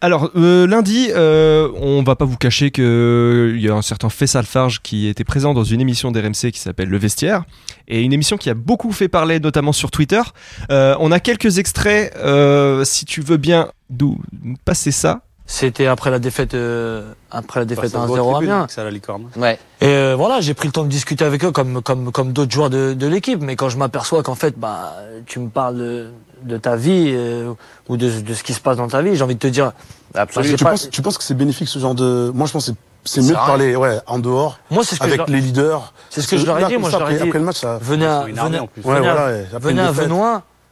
[0.01, 4.45] Alors, euh, lundi, euh, on va pas vous cacher qu'il y a un certain Faisal
[4.45, 7.45] Farge qui était présent dans une émission d'RMC qui s'appelle Le Vestiaire,
[7.89, 10.23] et une émission qui a beaucoup fait parler, notamment sur Twitter.
[10.71, 14.19] Euh, on a quelques extraits, euh, si tu veux bien nous
[14.65, 15.23] passer ça.
[15.51, 18.67] C'était après la défaite, euh, après la défaite Bah, c'est 1-0 à Amiens.
[18.69, 19.31] C'est à la licorne.
[19.35, 19.59] Ouais.
[19.81, 22.53] Et euh, voilà, j'ai pris le temps de discuter avec eux comme comme comme d'autres
[22.53, 23.41] joueurs de, de l'équipe.
[23.41, 24.95] Mais quand je m'aperçois qu'en fait, bah,
[25.25, 26.11] tu me parles
[26.43, 27.53] de, ta vie euh,
[27.89, 29.73] ou de, de ce qui se passe dans ta vie, j'ai envie de te dire.
[30.15, 30.57] Absolument.
[30.57, 32.31] Tu, pas- penses, tu penses que c'est bénéfique ce genre de.
[32.35, 35.01] Moi, je pense que c'est- c'est mieux de parler ouais, en dehors, Moi, c'est ce
[35.01, 35.93] que je avec les leaders.
[36.11, 36.77] C'est ce que je leur ai dit.
[36.77, 37.23] Moi, je ça, leur ai dit.
[37.23, 37.79] après le match, ça.
[37.81, 39.31] venez à, venez, Ouais, à- voilà,
[39.61, 39.93] venez à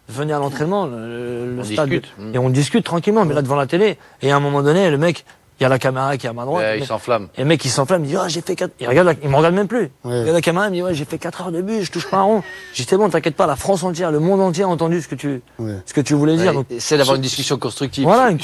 [0.08, 2.12] venez l'entraînement, le, le On stade, discute.
[2.34, 3.24] et on discute tranquillement.
[3.24, 5.24] Mais là, devant la télé, et à un moment donné, le mec,
[5.58, 6.62] il y a la caméra qui est à ma droite.
[6.64, 7.28] Ouais, le il s'enflamme.
[7.36, 9.28] Et le mec, il s'enflamme, il dit, ah, j'ai fait 4, il regarde, la- il
[9.28, 9.90] me regarde même plus.
[10.04, 11.90] Il regarde la caméra, il me dit, ouais, j'ai fait 4 heures de bus, je
[11.92, 12.42] touche pas un rond.
[12.74, 15.08] J'ai dit, c'est bon, t'inquiète pas, la France entière, le monde entier a entendu ce
[15.08, 16.52] que tu, ce que tu voulais dire.
[16.52, 18.04] Donc, C'est d'avoir une discussion constructive.
[18.04, 18.38] Voilà, une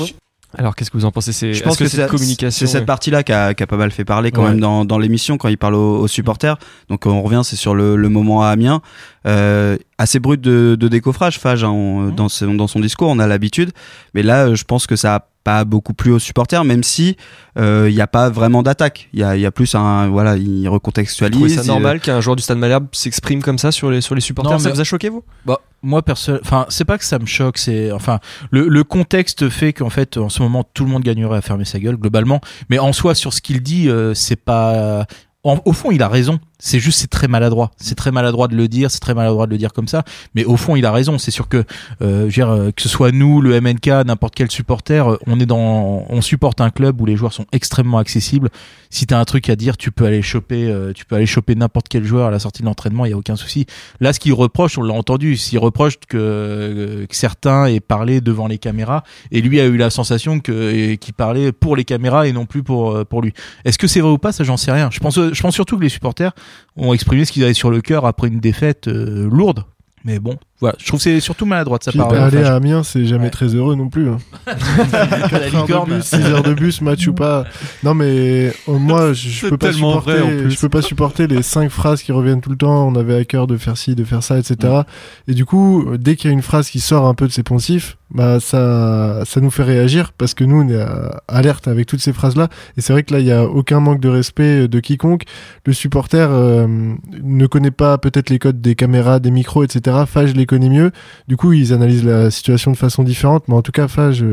[0.59, 1.33] Alors, qu'est-ce que vous en pensez?
[1.33, 2.67] C'est Je pense est-ce que, cette communication.
[2.67, 2.87] C'est cette ouais.
[2.87, 4.51] partie-là qui a, qui a pas mal fait parler quand Ouais.
[4.51, 6.59] même dans, dans l'émission quand il parle aux, aux supporters.
[6.91, 8.83] Donc on revient, c'est sur le, le moment à Amiens.
[9.27, 13.19] Euh, assez brut de, de décoffrage, Fage, hein, on- dans, son, dans son discours, on
[13.19, 13.71] a l'habitude.
[14.15, 17.16] Mais là, euh, je pense que ça a pas beaucoup plu aux supporters, même si
[17.59, 19.09] euh, il n'y a pas vraiment d'attaque.
[19.12, 21.61] Il y a, il y a plus un voilà, il recontextualise.
[21.62, 24.53] il- normal qu'un joueur du Stade Malherbe s'exprime comme ça sur les, sur les supporters?
[24.53, 25.24] Non, Ça mais- vous a choqué, vous?
[25.45, 28.20] Bah, moi, perso, enfin, c'est pas que ça me choque, c'est, enfin,
[28.51, 31.64] le, le contexte fait qu'en fait, en ce moment, tout le monde gagnerait à fermer
[31.64, 32.40] sa gueule, globalement.
[32.70, 35.07] Mais en soi, sur ce qu'il dit, euh, c'est pas,
[35.45, 36.38] en- au fond, il a raison.
[36.65, 37.73] C'est juste, c'est très maladroit.
[37.77, 40.05] C'est très maladroit de le dire, c'est très maladroit de le dire comme ça.
[40.37, 41.19] Mais au fond, il a raison.
[41.19, 41.65] C'est sûr que,
[42.03, 45.17] euh, je veux dire, euh, que ce soit nous, le MNK, n'importe quel supporter, euh,
[45.27, 48.49] on est dans, on supporte un club où les joueurs sont extrêmement accessibles.
[48.91, 51.57] Si t'as un truc à dire, tu peux aller choper, euh, tu peux aller choper
[51.57, 53.67] n'importe quel joueur à la sortie de l'entraînement, il y a aucun souci.
[54.01, 58.21] Là, ce qu'il reproche, on l'a entendu, s'il reproche que, euh, que certains aient parlé
[58.21, 59.03] devant les caméras,
[59.33, 62.63] et lui a eu la sensation que qu'il parlait pour les caméras et non plus
[62.63, 63.33] pour pour lui.
[63.65, 64.31] Est-ce que c'est vrai ou pas?
[64.31, 64.91] Ça, j'en sais rien.
[64.93, 66.33] Je pense, je pense surtout que les supporters
[66.77, 69.65] ont exprimé ce qu'ils avaient sur le cœur après une défaite euh, lourde.
[70.05, 70.77] Mais bon, voilà.
[70.79, 72.13] Je trouve que c'est surtout maladroit de sa part.
[72.13, 74.09] aller Enfin, à Amiens, c'est jamais très heureux non plus.
[74.09, 74.19] Hein.
[74.93, 75.91] La 4 heures de licorne.
[75.97, 77.45] bus, 6 heures de bus, match ou pas.
[77.83, 80.21] Non mais euh, moi, je, peux pas tellement supporter.
[80.21, 80.51] vrai, en plus.
[80.53, 82.87] Je peux pas supporter les cinq phrases qui reviennent tout le temps.
[82.87, 84.83] On avait à cœur de faire ci, de faire ça, etc.
[85.27, 87.43] Et du coup, dès qu'il y a une phrase qui sort un peu de ses
[87.43, 91.87] poncifs, bah ça, ça nous fait réagir parce que nous, on est euh, alerte avec
[91.87, 92.49] toutes ces phrases-là.
[92.77, 95.23] Et c'est vrai que là, il y a aucun manque de respect de quiconque.
[95.65, 99.97] Le supporter euh, ne connaît pas peut-être les codes des caméras, des micros, etc.
[100.07, 100.91] Fage les connaît mieux.
[101.29, 103.45] Du coup, ils analysent la situation de façon différente.
[103.49, 104.25] Mais en tout cas, Fage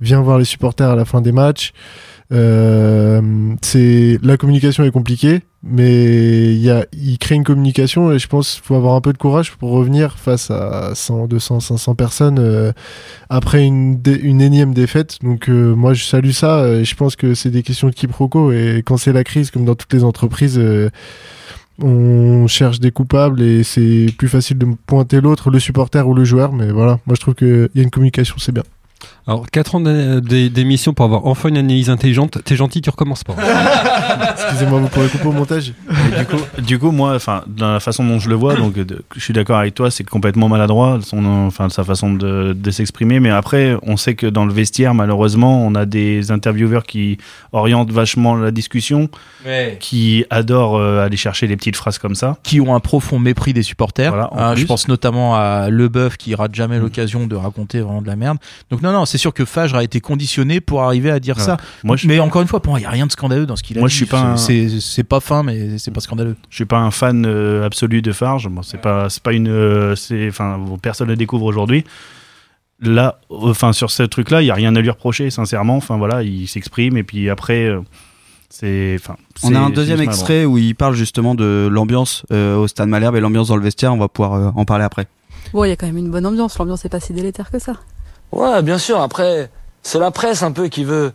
[0.00, 1.72] vient voir les supporters à la fin des matchs.
[2.32, 8.20] Euh, c'est la communication est compliquée, mais il y a, il crée une communication et
[8.20, 11.60] je pense qu'il faut avoir un peu de courage pour revenir face à 100, 200,
[11.60, 12.72] 500 personnes euh,
[13.30, 14.00] après une
[14.40, 15.18] énième défaite.
[15.22, 16.68] Donc euh, moi je salue ça.
[16.68, 19.64] Et je pense que c'est des questions de quiproquo et quand c'est la crise, comme
[19.64, 20.60] dans toutes les entreprises.
[21.82, 26.24] On cherche des coupables et c'est plus facile de pointer l'autre, le supporter ou le
[26.24, 26.52] joueur.
[26.52, 28.64] Mais voilà, moi je trouve qu'il y a une communication, c'est bien.
[29.26, 32.38] Alors, 4 ans d'é- d'é- d'émission pour avoir enfin une analyse intelligente.
[32.44, 33.34] T'es gentil, tu recommences pas.
[34.44, 35.72] Excusez-moi, vous pourrez couper au montage.
[36.18, 39.04] Du coup, du coup, moi, enfin, dans la façon dont je le vois, donc, de-
[39.14, 43.20] je suis d'accord avec toi, c'est complètement maladroit, son, enfin, sa façon de, de s'exprimer.
[43.20, 47.18] Mais après, on sait que dans le vestiaire, malheureusement, on a des intervieweurs qui
[47.52, 49.08] orientent vachement la discussion,
[49.46, 49.78] Ouais.
[49.80, 52.36] qui adorent euh, aller chercher des petites phrases comme ça.
[52.42, 54.10] qui ont un profond mépris des supporters.
[54.12, 58.06] Voilà, Ah, je pense notamment à Leboeuf qui rate jamais l'occasion de raconter vraiment de
[58.06, 58.38] la merde.
[58.70, 61.56] Donc non, non, c'est sûr que Fage a été conditionné pour arriver à dire ça.
[61.84, 63.56] Moi, je- mais encore une fois, pour moi, il y a rien de scandaleux dans
[63.56, 63.92] ce qu'il a Moi, dit.
[63.92, 66.36] je suis pas un- C'est c'est pas fin, mais c'est pas scandaleux.
[66.48, 68.48] Je suis pas un fan euh, absolu de Farge.
[68.48, 71.84] Bon, c'est pas, c'est pas une, euh, c'est, enfin, bon, personne le découvre aujourd'hui.
[72.82, 75.76] Là, enfin, sur ce truc-là, il y a rien à lui reprocher, sincèrement.
[75.76, 77.80] Enfin, voilà, il s'exprime et puis après, euh,
[78.48, 79.16] c'est, enfin.
[79.42, 83.16] On a un deuxième extrait où il parle justement de l'ambiance euh, au Stade Malherbe
[83.16, 83.92] et l'ambiance dans le vestiaire.
[83.92, 85.06] On va pouvoir euh, en parler après.
[85.52, 86.56] Bon, il y a quand même une bonne ambiance.
[86.58, 87.74] L'ambiance est pas si délétère que ça.
[88.32, 89.00] Ouais, bien sûr.
[89.00, 89.50] Après,
[89.82, 91.12] c'est la presse un peu qui veut,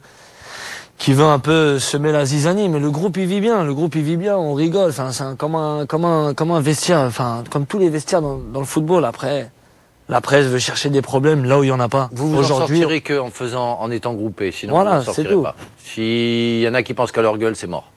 [0.97, 3.63] qui veut un peu semer la zizanie, mais le groupe il vit bien.
[3.63, 4.37] Le groupe il vit bien.
[4.37, 4.89] On rigole.
[4.89, 6.99] Enfin, c'est un- comme un, comme un, comme un vestiaire.
[6.99, 9.05] Enfin, comme tous les vestiaires dans, dans le football.
[9.05, 9.49] Après,
[10.09, 12.09] la presse veut chercher des problèmes là où il y en a pas.
[12.11, 15.41] Vous vous en sortirez que en faisant, en étant groupé, sinon Voilà, vous sortirez tout.
[15.41, 15.55] pas.
[15.83, 17.91] S'il y en a qui pensent qu'à leur gueule, c'est mort.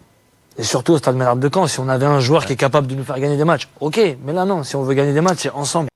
[0.57, 2.87] Et surtout au Stade Malherbe de Caen, si on avait un joueur qui est capable
[2.89, 4.01] de nous faire gagner des matchs, ok.
[4.25, 5.89] Mais là non, si on veut gagner des matchs, c'est ensemble.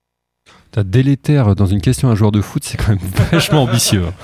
[0.73, 2.99] T'as délétère dans une question à un joueur de foot, c'est quand même
[3.31, 4.07] vachement ambitieux.
[4.07, 4.15] hein.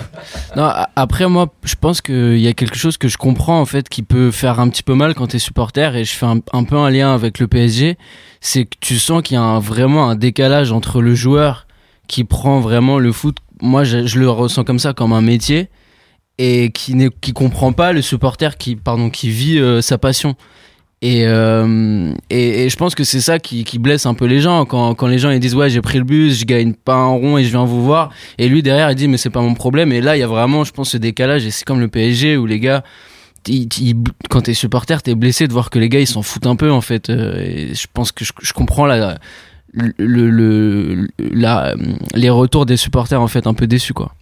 [0.57, 3.91] Non, après moi, je pense qu'il y a quelque chose que je comprends en fait
[3.91, 6.77] qui peut faire un petit peu mal quand t'es supporter et je fais un, peu
[6.77, 7.99] un lien avec le PSG,
[8.41, 11.67] c'est que tu sens qu'il y a vraiment un décalage entre le joueur
[12.07, 15.69] qui prend vraiment le foot, moi je, le ressens comme ça comme un métier
[16.39, 20.35] et qui n'est qui comprend pas le supporter qui pardon qui vit euh, sa passion.
[21.01, 24.41] Et, euh, et, et je pense que c'est ça qui, qui blesse un peu les
[24.41, 24.65] gens.
[24.65, 27.07] Quand, quand les gens ils disent ouais j'ai pris le bus je gagne pas un
[27.07, 28.11] rond et je viens vous voir.
[28.37, 29.93] Et lui derrière il dit mais c'est pas mon problème.
[29.93, 31.47] Et là il y a vraiment je pense ce décalage.
[31.47, 32.83] Et c'est comme le PSG où les gars
[33.47, 33.95] ils- ils-
[34.29, 36.71] quand t'es supporter t'es blessé de voir que les gars ils s'en foutent un peu
[36.73, 37.11] en fait.
[37.11, 39.19] Euh, et je pense que je, je comprends la,
[39.73, 39.93] le,
[40.31, 41.75] le, la,
[42.15, 44.15] les retours des supporters en fait un peu déçus quoi.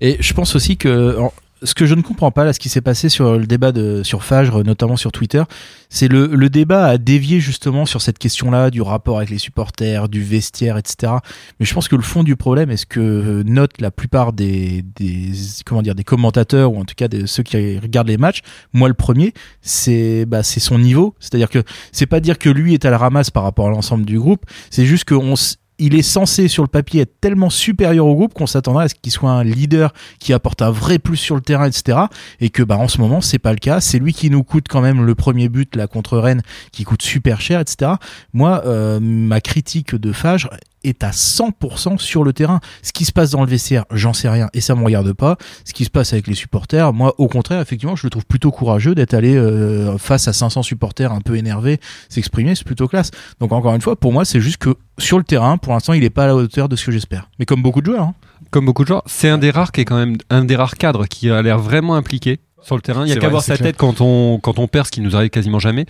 [0.00, 1.16] Et je pense aussi que
[1.64, 4.02] ce que je ne comprends pas là, ce qui s'est passé sur le débat de
[4.02, 5.42] sur Fagre, notamment sur Twitter,
[5.88, 10.08] c'est le, le débat a dévié justement sur cette question-là du rapport avec les supporters,
[10.08, 11.14] du vestiaire, etc.
[11.58, 14.82] Mais je pense que le fond du problème, est ce que notent la plupart des,
[14.96, 15.32] des
[15.64, 18.42] comment dire des commentateurs ou en tout cas de ceux qui regardent les matchs,
[18.72, 21.14] moi le premier, c'est bah c'est son niveau.
[21.18, 21.62] C'est-à-dire que
[21.92, 24.44] c'est pas dire que lui est à la ramasse par rapport à l'ensemble du groupe,
[24.70, 25.34] c'est juste qu'on
[25.78, 28.94] il est censé sur le papier être tellement supérieur au groupe qu'on s'attendrait à ce
[28.94, 31.98] qu'il soit un leader qui apporte un vrai plus sur le terrain, etc.
[32.40, 33.80] Et que bah en ce moment c'est pas le cas.
[33.80, 37.02] C'est lui qui nous coûte quand même le premier but là contre Rennes, qui coûte
[37.02, 37.92] super cher, etc.
[38.32, 40.48] Moi, euh, ma critique de Fage
[40.84, 42.60] est à 100% sur le terrain.
[42.82, 45.36] Ce qui se passe dans le vestiaire, j'en sais rien et ça me regarde pas.
[45.64, 48.50] Ce qui se passe avec les supporters, moi, au contraire, effectivement, je le trouve plutôt
[48.50, 53.10] courageux d'être allé euh, face à 500 supporters un peu énervés s'exprimer, c'est plutôt classe.
[53.40, 56.04] Donc encore une fois, pour moi, c'est juste que sur le terrain, pour l'instant, il
[56.04, 57.28] est pas à la hauteur de ce que j'espère.
[57.38, 58.02] Mais comme beaucoup de joueurs.
[58.04, 58.14] hein.
[58.50, 60.76] Comme beaucoup de joueurs, c'est un des rares qui est quand même un des rares
[60.76, 63.04] cadres qui a l'air vraiment impliqué sur le terrain.
[63.04, 63.68] Il y a qu'à voir sa clair.
[63.68, 65.86] tête quand on quand on perd, ce qui nous arrive quasiment jamais.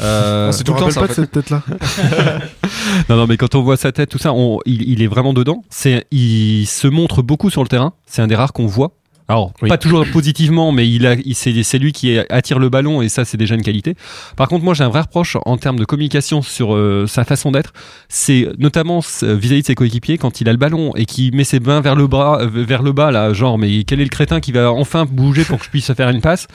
[0.00, 1.28] Euh, Ah, c'est tout le temps ça, en fait.
[3.08, 5.32] non, non, mais quand on voit sa tête, tout ça, on, il, il est vraiment
[5.32, 5.64] dedans.
[5.70, 7.94] C'est, il se montre beaucoup sur le terrain.
[8.06, 8.92] C'est un des rares qu'on voit.
[9.30, 13.10] Alors, pas toujours positivement, mais il a, il, c'est, lui qui attire le ballon et
[13.10, 13.94] ça, c'est déjà une qualité.
[14.36, 17.50] Par contre, moi, j'ai un vrai reproche en termes de communication sur euh, sa façon
[17.50, 17.74] d'être.
[18.08, 21.60] C'est notamment vis-à-vis de ses coéquipiers quand il a le ballon et qu'il met ses
[21.60, 24.40] mains vers le bras, euh, vers le bas, là, genre, mais quel est le crétin
[24.40, 26.46] qui va enfin bouger pour que je puisse faire une passe?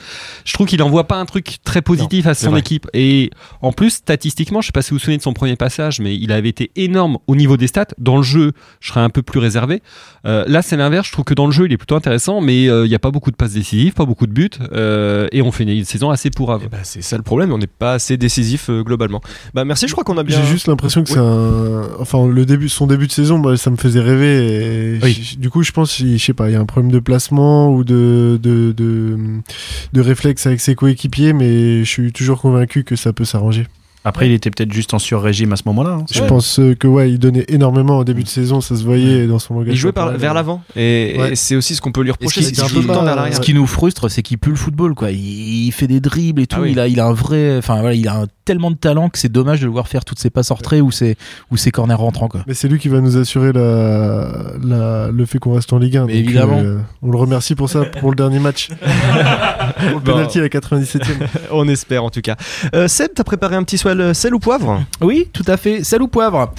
[0.44, 2.88] Je trouve qu'il envoie pas un truc très positif à son équipe.
[2.92, 3.30] Et
[3.62, 6.16] en plus, statistiquement, je sais pas si vous vous souvenez de son premier passage, mais
[6.16, 7.86] il avait été énorme au niveau des stats.
[7.98, 8.50] Dans le jeu,
[8.80, 9.80] je serais un peu plus réservé.
[10.26, 11.06] Euh, là, c'est l'inverse.
[11.06, 12.98] Je trouve que dans le jeu, il est plutôt intéressant, mais euh, il n'y a
[12.98, 16.10] pas beaucoup de passes décisives, pas beaucoup de buts, euh, et on fait une saison
[16.10, 16.62] assez pourrave.
[16.70, 19.20] Bah, c'est ça le problème, on n'est pas assez décisif euh, globalement.
[19.54, 20.40] Bah merci, je crois qu'on a bien.
[20.42, 21.14] J'ai juste l'impression que Oui.
[21.14, 21.88] c'est un.
[22.00, 24.98] Enfin, le début, son début de saison, moi, ça me faisait rêver.
[25.04, 27.70] Et du coup, je pense, je sais pas, il y a un problème de placement
[27.72, 29.16] ou de, de, de,
[29.92, 33.66] de réflexe avec ses coéquipiers, mais je suis toujours convaincu que ça peut s'arranger.
[34.06, 35.90] Après, il était peut-être juste en sur-régime à ce moment-là.
[36.00, 36.04] hein.
[36.12, 39.26] Je pense euh, que ouais, il donnait énormément au début de saison, ça se voyait
[39.26, 39.72] dans son langage.
[39.72, 41.32] Il jouait par- vers l'avant, et, Ouais.
[41.32, 42.86] et c'est aussi ce qu'on peut lui reprocher, ce c'est qui, qu'il ce qui- tout
[42.88, 43.34] le temps vers l'arrière.
[43.36, 45.10] ce qui nous frustre, c'est qu'il pue le football, quoi.
[45.10, 46.56] Il, il fait des dribbles et tout.
[46.58, 46.72] Ah oui.
[46.72, 49.18] Il a, il a un vrai, enfin voilà, il a un- tellement de talent que
[49.18, 51.16] c'est dommage de le voir faire toutes ses passes en retrait ou ses,
[51.50, 52.42] ou ses corners rentrants, quoi.
[52.46, 54.28] Mais c'est lui qui va nous assurer la,
[54.62, 56.00] la- le fait qu'on reste en Ligue 1.
[56.02, 56.58] donc, évidemment.
[56.62, 58.68] euh, on le remercie pour ça, pour le dernier match.
[59.90, 60.12] pour le Bon.
[60.12, 61.00] penalty à la 97e.
[61.50, 62.36] On espère en tout cas.
[62.74, 64.82] Euh, Seb, t'as préparé un petit swell euh, sel ou poivre?
[65.00, 65.84] Oui, tout à fait.
[65.84, 66.52] Sel ou poivre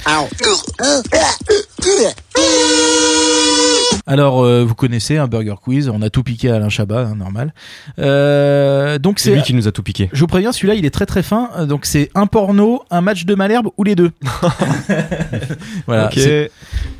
[4.07, 7.15] Alors, euh, vous connaissez un burger quiz, on a tout piqué à Alain Chabat, hein,
[7.15, 7.53] normal.
[7.99, 10.09] Euh, donc C'est lui qui nous a tout piqué.
[10.13, 11.49] Je vous préviens, celui-là, il est très très fin.
[11.67, 14.11] Donc c'est un porno, un match de Malherbe ou les deux.
[15.87, 16.09] voilà.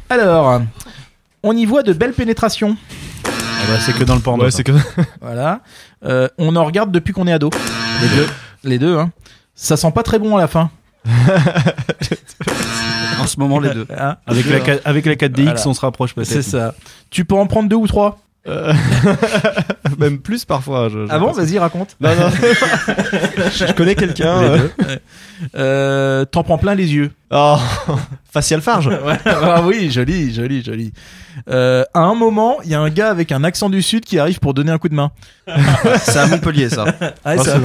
[0.09, 0.61] Alors,
[1.43, 2.75] on y voit de belles pénétrations.
[3.67, 4.43] Ah bah, c'est que dans le porno.
[4.43, 4.57] Ouais, ça.
[4.57, 4.71] c'est que.
[5.21, 5.61] Voilà.
[6.05, 7.49] Euh, on en regarde depuis qu'on est ado.
[8.01, 8.27] Les deux.
[8.63, 9.11] Les deux, hein.
[9.55, 10.69] Ça sent pas très bon à la fin.
[13.19, 13.87] En ce moment, les deux.
[13.97, 15.67] Hein Avec la, ca- avec la 4DX, Voilà.
[15.67, 16.27] on se rapproche peut-être.
[16.27, 16.73] C'est ça.
[17.09, 18.19] Tu peux en prendre deux ou trois.
[18.47, 18.73] Euh,
[19.97, 20.89] Même plus parfois.
[20.89, 21.31] je- je Ah bon.
[21.31, 21.95] Vas-y, raconte.
[21.99, 22.29] Non, non.
[23.51, 24.37] je, connais quelqu'un.
[24.41, 24.67] Euh.
[25.55, 27.11] Euh, T'en prends plein les yeux.
[27.31, 27.57] Oh,
[28.31, 28.87] facial farge.
[28.87, 30.93] Ouais, ah oui, joli, joli, joli.
[31.49, 34.19] Euh, à un moment, il y a un gars avec un accent du sud qui
[34.19, 35.11] arrive pour donner un coup de main.
[36.01, 36.85] C'est à Montpellier, ça.
[37.23, 37.57] Ah, Oh, ça-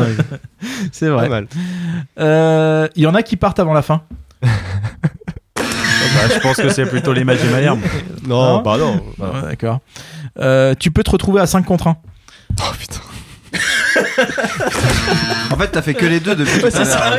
[0.92, 1.28] c'est vrai.
[2.18, 4.02] Euh, Il y en a qui partent avant la fin.
[6.14, 7.80] Bah, je pense que c'est plutôt les matchs de Malherbe.
[8.26, 8.94] Non, Hein bah non.
[9.18, 9.80] Ouais, D'accord.
[10.38, 11.96] Euh, tu peux te retrouver à 5 contre 1.
[12.58, 13.00] Oh putain.
[15.52, 17.12] En fait, t'as fait que les deux depuis tout à c'est ça, l'heure.
[17.14, 17.18] hein,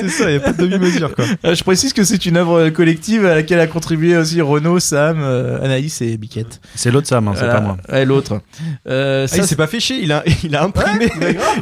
[0.00, 1.24] c'est- ça, y a pas de demi-mesure quoi.
[1.44, 5.18] Euh, je précise que c'est une œuvre collective à laquelle a contribué aussi Renaud, Sam,
[5.20, 6.60] euh, Anaïs et Biquette.
[6.74, 7.54] C'est l'autre Sam, hein, c'est Voilà.
[7.54, 7.76] pas moi.
[7.90, 8.40] Ouais, l'autre.
[8.88, 11.10] Euh, Ah, ça, il s'est pas fait chier, il a, il a imprimé,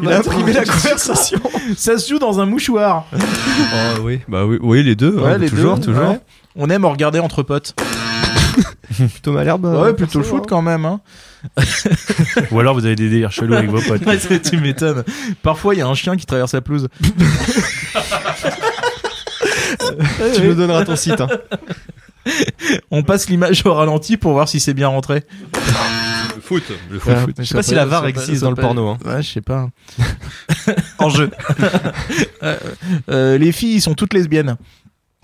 [0.02, 1.40] il a attends, imprimé la conversation.
[1.76, 3.06] ça se joue dans un mouchoir.
[3.14, 5.14] Oh oui, bah oui, oui les deux.
[5.16, 6.10] Ouais, hein, les toujours, deux, toujours.
[6.10, 6.20] ouais.
[6.56, 7.74] On aime en regarder entre potes.
[8.96, 9.64] Plutôt Malherbe.
[9.66, 10.84] Ouais, euh, plutôt le foot quand même.
[10.86, 11.00] Hein.
[12.50, 14.04] Ou alors vous avez des délires chelous avec vos potes.
[14.06, 15.04] Ouais, tu m'étonnes.
[15.42, 16.88] Parfois, il y a un chien qui traverse la pelouse.
[20.34, 21.20] Tu nous donneras ton site.
[21.20, 21.28] Hein.
[22.90, 25.24] On passe l'image au ralenti pour voir si c'est bien rentré.
[26.34, 28.88] Le foot, le Ouais, Je sais pas si la VAR existe dans le porno.
[28.88, 28.98] Hein.
[29.04, 29.68] Ouais, je sais pas.
[30.98, 31.30] En jeu.
[32.42, 32.56] Euh,
[33.10, 34.56] euh, les filles, sont toutes lesbiennes.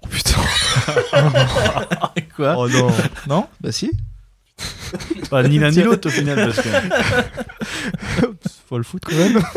[0.03, 0.41] Oh putain.
[2.37, 2.91] Quoi Oh non.
[3.29, 3.47] Non?
[3.61, 3.91] Bah si.
[5.31, 6.53] Pas ni l'un ni l'autre au final.
[6.55, 6.69] Parce que...
[8.69, 9.43] Faut le foot quand même.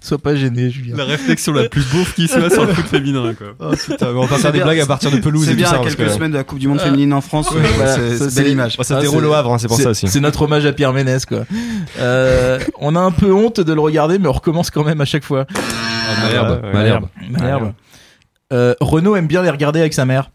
[0.00, 0.96] Sois pas gêné, Julien.
[0.96, 3.48] La réflexion la plus beauf qui soit sur le foot féminin, quoi.
[3.60, 5.76] Oh putain, on va faire des blagues à partir de pelouse C'est bien ça.
[5.76, 6.84] à quelques que- semaines de la Coupe du Monde Ah.
[6.86, 7.50] féminine en France.
[7.50, 8.76] ouais, Voilà, c'est- belle image.
[8.82, 10.08] Ça Ah, déroule au Havre, hein, c'est pour ça aussi.
[10.08, 11.44] C'est notre hommage à Pierre Ménès, quoi.
[11.98, 15.04] Euh, on a un peu honte de le regarder, mais on recommence quand même à
[15.04, 15.46] chaque fois.
[15.54, 17.08] Ah, Malherbe, ouais, Malherbe.
[17.30, 17.72] Malherbe.
[18.52, 20.30] Euh, Renaud aime bien les regarder avec sa mère.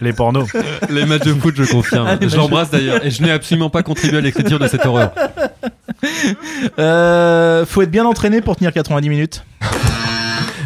[0.00, 0.48] Les pornos.
[0.90, 2.06] Les matchs de foot, je confirme.
[2.08, 3.04] Ah, je l'embrasse d'ailleurs.
[3.04, 5.12] Et je n'ai absolument pas contribué à l'écriture de cette horreur.
[6.78, 9.44] Euh, faut être bien entraîné pour tenir 90 minutes.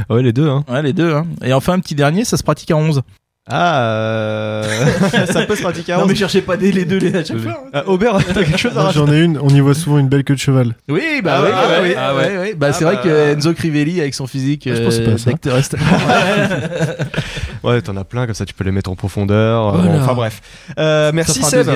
[0.08, 0.48] Ouais, les deux.
[0.48, 0.64] Hein.
[0.68, 1.12] Ouais, les deux.
[1.12, 1.26] Hein.
[1.44, 3.02] Et enfin, un petit dernier, ça se pratique à 11.
[3.48, 4.64] Ah, euh,
[5.30, 6.08] ça peut se pratiquer à Non, 11.
[6.08, 7.64] mais cherchez pas des, les deux les à chaque fois.
[7.72, 10.08] Ah, Aubert, t'as quelque chose à rajouter J'en ai une, on y voit souvent une
[10.08, 10.74] belle queue de cheval.
[10.88, 12.38] Oui, bah Ah oui, ouais, ah ouais, ouais, ah ouais, ouais.
[12.38, 12.54] ouais.
[12.54, 15.18] Bah, Ah c'est bah, vrai que Enzo Crivelli avec son physique Ah, euh, pas à
[15.18, 15.30] ça.
[15.30, 15.76] d'acteur reste-
[17.66, 19.68] Ouais, t'en as plein, comme ça tu peux les mettre en profondeur.
[19.68, 19.90] euh, Voilà.
[19.90, 20.40] bon, enfin bref.
[20.78, 21.68] Euh, merci Seb.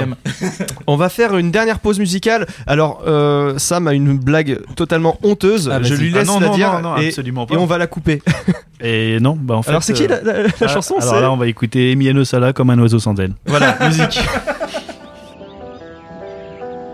[0.87, 2.47] On va faire une dernière pause musicale.
[2.67, 5.69] Alors, euh, Sam a une blague totalement honteuse.
[5.73, 7.55] Ah, Je lui Ah, laisse non, la non, dire non, non, et, absolument pas.
[7.55, 8.23] et on va la couper.
[8.83, 9.71] Et non, bah en fait.
[9.71, 12.55] Alors, c'est qui la- la- la ah, chanson, Alors là, on va écouter Emiliano Sala
[12.55, 13.35] comme un oiseau sans aile.
[13.45, 14.19] Voilà, musique.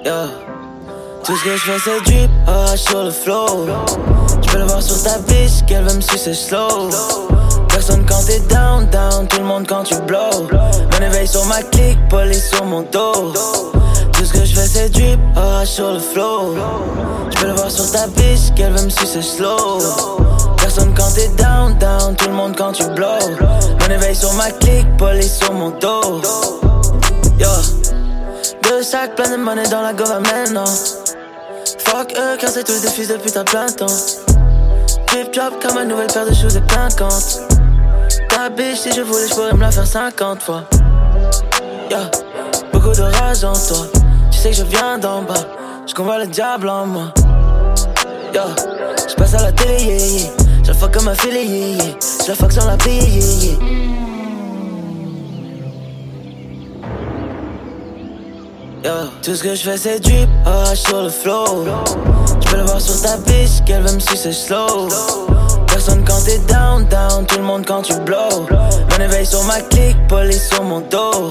[0.05, 0.26] Yeah.
[1.24, 3.66] Tout ce que je fais c'est drip, ah, sur le flow
[4.44, 6.88] Je peux le voir sur ta biche qu'elle veut me sucer slow
[7.76, 10.48] Personne quand t'es down, down, tout le monde quand tu blow.
[10.50, 13.34] Mon éveil sur ma clique, police sur mon dos.
[14.14, 16.54] Tout ce que je fais c'est drip, ah sur le flow.
[17.28, 19.78] Je peux le voir sur ta biche, qu'elle veut me sucer slow.
[20.56, 23.18] Personne quand t'es down, down, tout le monde quand tu blow.
[23.78, 26.22] Mon éveil sur ma clique, police sur mon dos.
[27.38, 27.46] Yo,
[28.62, 30.64] deux sacs plein de monnaie dans la gomme maintenant.
[31.84, 33.84] Fuck eux, car c'est tous des fils de putain plein temps.
[35.08, 37.55] Drip drop comme un nouvel paire de shoes de 50.
[38.37, 40.62] Biche, si je voulais, je pourrais me la faire 50 fois.
[41.91, 42.11] Yeah.
[42.70, 43.87] Beaucoup de rage en toi.
[44.30, 45.34] Tu sais que je viens d'en bas.
[45.87, 47.14] Je combat le diable en moi.
[48.34, 50.30] Je passe à la télé, yeah.
[50.62, 51.84] Je la fuck comme affilié, yeah.
[52.22, 53.57] Je la fuck sans la payer,
[58.84, 61.64] yeah, Tout ce que je fais c'est drip, ah, sur le flow.
[62.45, 64.89] Je peux le voir sur ta biche, qu'elle va me sucer slow.
[65.87, 68.45] Personne quand t'es down, down, tout le monde quand tu blow.
[68.51, 71.30] Mon éveil sur ma clique, police sur mon dos.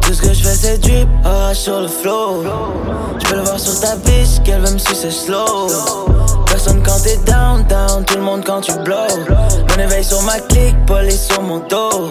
[0.00, 2.42] Tout ce que je fais c'est drip, ah, sur le flow.
[3.18, 5.68] Je peux le voir sur ta biche qu'elle veut me sucer slow.
[6.46, 8.96] Personne quand t'es down, down, tout le monde quand tu blow.
[9.28, 12.08] Mon éveil sur ma clique, police sur mon dos.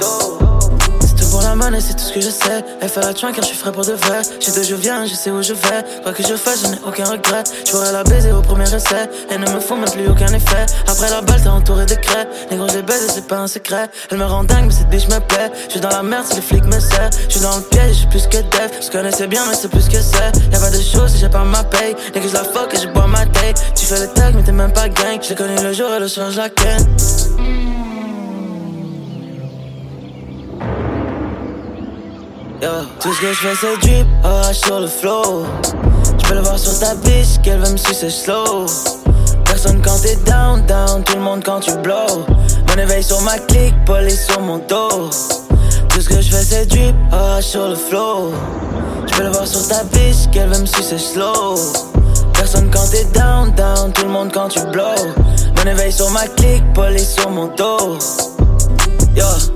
[1.45, 2.65] La c'est tout ce que je sais.
[2.81, 4.21] Elle fait la train car je suis frais pour de vrai.
[4.39, 5.85] Je sais d'où je viens, je sais où je vais.
[6.01, 7.43] Quoi que je fasse, je n'ai aucun regret.
[7.63, 9.07] Je pourrais la baiser au premier essai.
[9.29, 10.65] Et ne me font même plus aucun effet.
[10.87, 12.27] Après la balle, t'es entouré de craies.
[12.49, 13.89] Les gros, baise et c'est pas un secret.
[14.09, 15.51] Elle me rend dingue, mais cette bitch me plaît.
[15.67, 17.11] Je suis dans la merde si les flics me serrent.
[17.27, 18.71] Je suis dans le piège, je suis plus que dev.
[18.81, 20.31] Je connaissais bien, mais c'est plus que c'est.
[20.51, 21.95] Y'a pas de choses si j'ai pas ma paye.
[22.11, 23.53] Dès que je la fuck et je bois ma taille.
[23.75, 25.19] Tu fais le tag, mais t'es même pas gang.
[25.21, 27.94] J'ai connu le jour et le soir, je la ken.
[32.61, 35.45] Tout ce que je fais c'est drip, ah, sur le flow.
[36.17, 38.65] Je peux le voir sur ta biche qu'elle veut me sucer slow.
[39.43, 42.25] Personne quand t'es down, down, tout le monde quand tu blow.
[42.69, 45.09] Mon éveil sur ma clique, police sur mon dos.
[45.89, 48.31] Tout ce que je fais c'est drip, ah, sur le flow.
[49.07, 51.55] Je peux le voir sur ta biche qu'elle veut me sucer slow.
[52.33, 54.95] Personne quand t'es down, down, tout le monde quand tu blow.
[55.57, 57.97] Mon éveil sur ma clique, police sur mon dos.
[59.15, 59.54] Yo.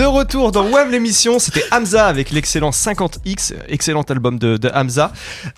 [0.00, 5.12] De retour dans Web l'émission, c'était Hamza avec l'excellent 50X, excellent album de, Hamza.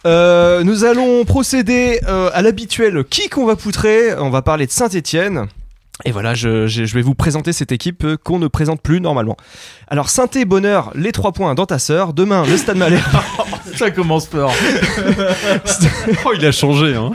[0.05, 4.17] Euh, nous allons procéder euh, à l'habituel qui qu'on va poutrer.
[4.19, 5.47] On va parler de Saint-Étienne.
[6.05, 9.37] Et voilà, je, je- je vais vous présenter cette équipe qu'on ne présente plus normalement.
[9.89, 12.13] Alors, Sainté Bonheur, les trois points dans ta sœur.
[12.13, 13.03] Demain, le Stade Malherbe.
[13.77, 14.53] Ça commence fort.
[16.25, 17.13] Oh, il a changé, hein.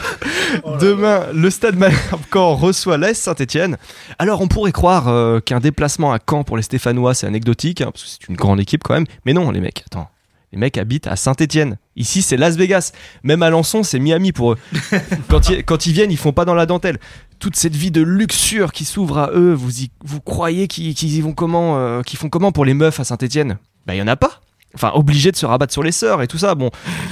[0.79, 3.77] Demain, le Stade Malherbe Caen reçoit l'AS Saint-Etienne.
[4.19, 7.89] Alors, on pourrait croire euh, qu'un déplacement à Caen pour les Stéphanois, c'est anecdotique, hein,
[7.91, 9.05] parce que c'est une grande équipe quand même.
[9.25, 10.09] Mais non, les mecs, attends.
[10.54, 11.78] Les mecs habitent à Saint-Etienne.
[11.98, 12.93] Ici, c'est Las Vegas.
[13.24, 14.58] Même à Lançon, c'est Miami pour eux.
[15.30, 17.00] quand, ils, quand ils viennent, ils font pas dans la dentelle.
[17.39, 21.22] Toute cette vie de luxure qui s'ouvre à eux, vous, y- vous croyez qu'ils y
[21.22, 24.08] vont comment, euh, qu'ils font comment pour les meufs à Saint-Etienne Bah, il y en
[24.08, 24.41] a pas.
[24.74, 26.56] Enfin, obligé de se rabattre sur les sœurs et tout ça.
[26.56, 26.70] Bon,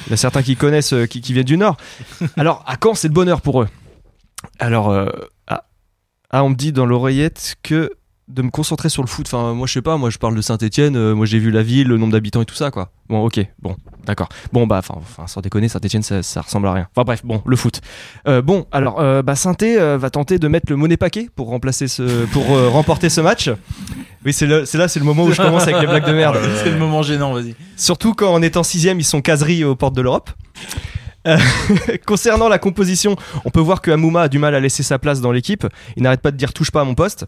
[0.07, 1.77] il y a certains qui connaissent, euh, qui, qui viennent du Nord.
[2.37, 3.67] Alors, à Caen, c'est le bonheur pour eux?
[4.59, 5.07] Alors, euh,
[5.47, 5.65] ah,
[6.29, 7.91] ah, on me dit dans l'oreillette que
[8.27, 9.27] de me concentrer sur le foot.
[9.27, 11.87] Enfin, moi, je sais pas, moi, je parle de Saint-Etienne, moi, j'ai vu la ville,
[11.87, 12.91] le nombre d'habitants et tout ça, quoi.
[13.07, 14.29] Bon, ok, bon, d'accord.
[14.51, 16.87] Bon, bah, enfin, sans déconner, Saint-Etienne, ça, ça ressemble à rien.
[16.95, 17.81] Enfin, bref, bon, le foot.
[18.27, 19.55] Euh, bon, alors, euh, bah, saint
[19.97, 23.49] va tenter de mettre le monnaie paquet pour remplacer ce, pour euh, remporter ce match.
[24.25, 26.39] Oui, c'est là, c'est le moment où je commence avec les blagues de merde.
[26.63, 27.55] C'est le moment gênant, vas-y.
[27.77, 30.31] Surtout quand en étant sixième, ils sont caseries aux portes de l'Europe.
[31.27, 31.37] Euh,
[32.05, 33.15] concernant la composition,
[33.45, 35.67] on peut voir que Amouma a du mal à laisser sa place dans l'équipe.
[35.95, 37.25] Il n'arrête pas de dire touche pas à mon poste.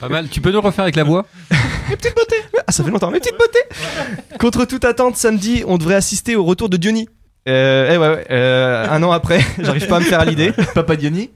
[0.00, 0.28] Pas mal.
[0.28, 1.26] Tu peux nous refaire avec la voix
[1.90, 5.76] Mes petites beautés Ah, ça fait longtemps, mes petites beautés Contre toute attente, samedi, on
[5.78, 7.08] devrait assister au retour de Diony.
[7.48, 10.52] Euh, eh ouais, ouais, euh, un an après, j'arrive pas à me faire à l'idée.
[10.74, 11.30] Papa Diony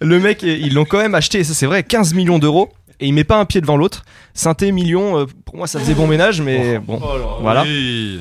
[0.00, 2.70] Le mec, ils l'ont quand même acheté, ça c'est vrai, 15 millions d'euros.
[3.00, 4.04] et il met pas un pied devant l'autre.
[4.34, 7.00] Saint-Émilion, euh, pour moi, ça faisait bon ménage, mais bon,
[7.40, 7.62] voilà.
[7.62, 8.20] Oui.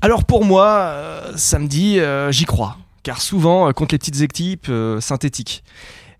[0.00, 2.76] Alors pour moi, euh, samedi, euh, j'y crois.
[3.02, 5.64] Car souvent, euh, contre les petites équipes euh, synthétiques.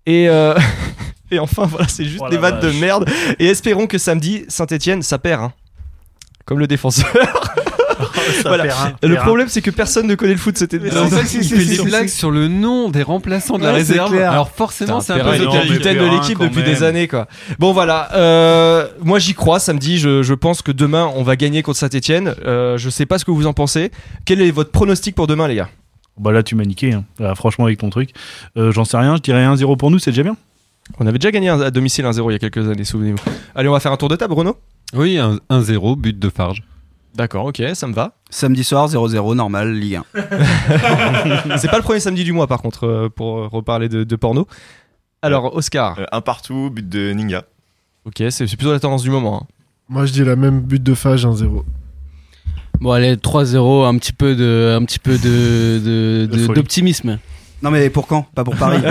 [0.05, 0.53] Et, euh,
[1.31, 3.09] et enfin, voilà, c'est juste Oh des vannes de merde.
[3.39, 5.41] Et espérons que samedi, Saint-Etienne, ça perd.
[5.43, 5.53] hein.
[6.45, 7.07] Comme le défenseur.
[8.45, 8.63] Voilà.
[8.63, 9.21] perd, hein, Le hein.
[9.21, 10.57] problème, c'est que personne ne connaît le foot.
[10.57, 13.75] C'était C'est ça qu'il fait des blagues sur le nom des remplaçants de la Ouais,
[13.77, 14.13] réserve.
[14.17, 15.69] Alors forcément, c'est un peu ésotérique.
[15.69, 17.27] capitaine de l'équipe depuis des années quoi.
[17.59, 21.61] Bon voilà, euh, moi j'y crois samedi, je, je pense que demain on va gagner
[21.63, 22.33] contre Saint-Etienne.
[22.45, 23.91] Euh, je sais pas ce que vous en pensez.
[24.25, 25.69] Quel est votre pronostic pour demain les gars?
[26.17, 27.05] Bah là, tu m'as niqué, hein.
[27.19, 28.11] Là, franchement, avec ton truc.
[28.57, 30.37] Euh, J'en sais rien, je dirais 1-0 pour nous, c'est déjà bien.
[30.99, 33.17] On avait déjà gagné un- à domicile 1-0 il y a quelques années, souvenez-vous.
[33.55, 34.57] Allez, on va faire un tour de table Bruno?
[34.93, 36.61] Oui, un 1-0, but de Farge.
[37.15, 38.13] D'accord, ok, ça me va.
[38.29, 40.03] Samedi soir, 0-0, normal, Ligue 1.
[41.57, 44.15] c'est pas le premier samedi du mois par contre euh, pour euh, reparler de, de
[44.15, 44.47] porno.
[45.21, 45.97] Alors Oscar.
[45.99, 47.43] Euh, un partout, but de Ninga.
[48.05, 49.43] Ok, c'est c'est plutôt la tendance du moment.
[49.43, 49.47] hein.
[49.89, 51.63] Moi, je dis la même but de Fage 1-0.
[52.83, 56.55] Bon, allez, 3-0, un petit peu de, un petit peu de, de- de- folie.
[56.59, 57.17] d'optimisme.
[57.61, 58.27] Non, mais pour quand?
[58.35, 58.81] Pas pour Paris.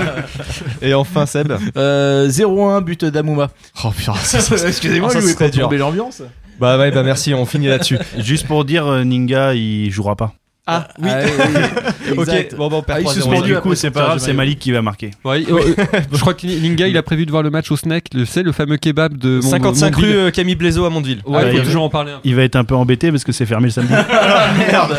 [0.80, 1.52] Et enfin Seb.
[1.76, 3.50] Euh, 0-1 but d'Amouma.
[3.84, 6.22] Oh putain, ça, ça- Excusez-moi, ça je voulais serait pas l'ambiance.
[6.58, 7.98] Bah ouais, bah merci, on finit là-dessus.
[8.16, 10.32] Juste pour dire, euh, Ninga, il jouera pas.
[10.70, 11.08] Ah oui.
[12.12, 12.52] Exact.
[12.52, 13.12] ok, bon, bon, on perd Ah, il 3-0.
[13.14, 15.12] suspendu du coup, c'est pas grave, c'est Malik qui va marquer.
[15.24, 15.74] Ouais, euh,
[16.12, 18.42] je crois que Linga, il a prévu de voir le match au snack, le, c'est
[18.42, 20.12] le fameux kebab de Mont- 55 Mondeville.
[20.14, 21.22] rue euh, Camille Blaiseau à Mondeville.
[21.26, 22.12] Ouais, il il faut va- toujours en parler.
[22.12, 22.20] un.
[22.24, 23.92] Il va être un peu embêté parce que c'est fermé le samedi.
[24.70, 24.96] Merde.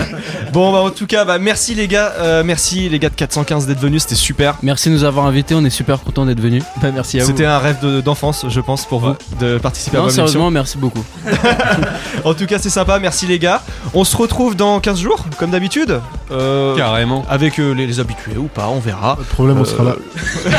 [0.53, 3.67] Bon bah en tout cas bah merci les gars, Euh, merci les gars de 415
[3.67, 4.55] d'être venus, c'était super.
[4.63, 6.63] Merci de nous avoir invités, on est super contents d'être venus.
[6.81, 7.27] Bah, merci à vous.
[7.29, 10.27] C'était un rêve de- d'enfance je pense pour vous de participer à Non, votre émission.
[10.33, 11.03] sérieusement, merci beaucoup.
[12.25, 13.61] En tout cas c'est sympa, merci les gars.
[13.93, 16.01] On se retrouve dans 15 jours comme d'habitude.
[16.31, 17.25] Euh, Carrément.
[17.29, 19.15] avec euh, les, les habitués ou pas, on verra.
[19.15, 19.95] Pas de problème, on sera là.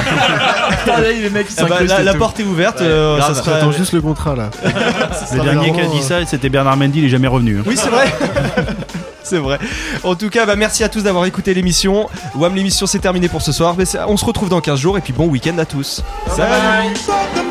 [0.92, 3.34] Ah, là, les mecs, ils Ah bah, la, la porte est ouverte, euh, grave.
[3.36, 4.50] ça sera- J'attends juste le contrat là.
[5.34, 7.58] Le dernier qui a dit ça, c'était Bernard Mendy, il est jamais revenu.
[7.58, 7.62] hein.
[7.66, 8.06] Oui, c'est vrai.
[9.30, 9.58] C'est vrai.
[10.02, 12.08] En tout cas, bah, merci à tous d'avoir écouté l'émission.
[12.34, 13.76] Wam, l'émission c'est terminé pour ce soir.
[13.78, 16.02] Mais on se retrouve dans 15 jours et puis bon week-end à tous.
[16.28, 17.49] Salut.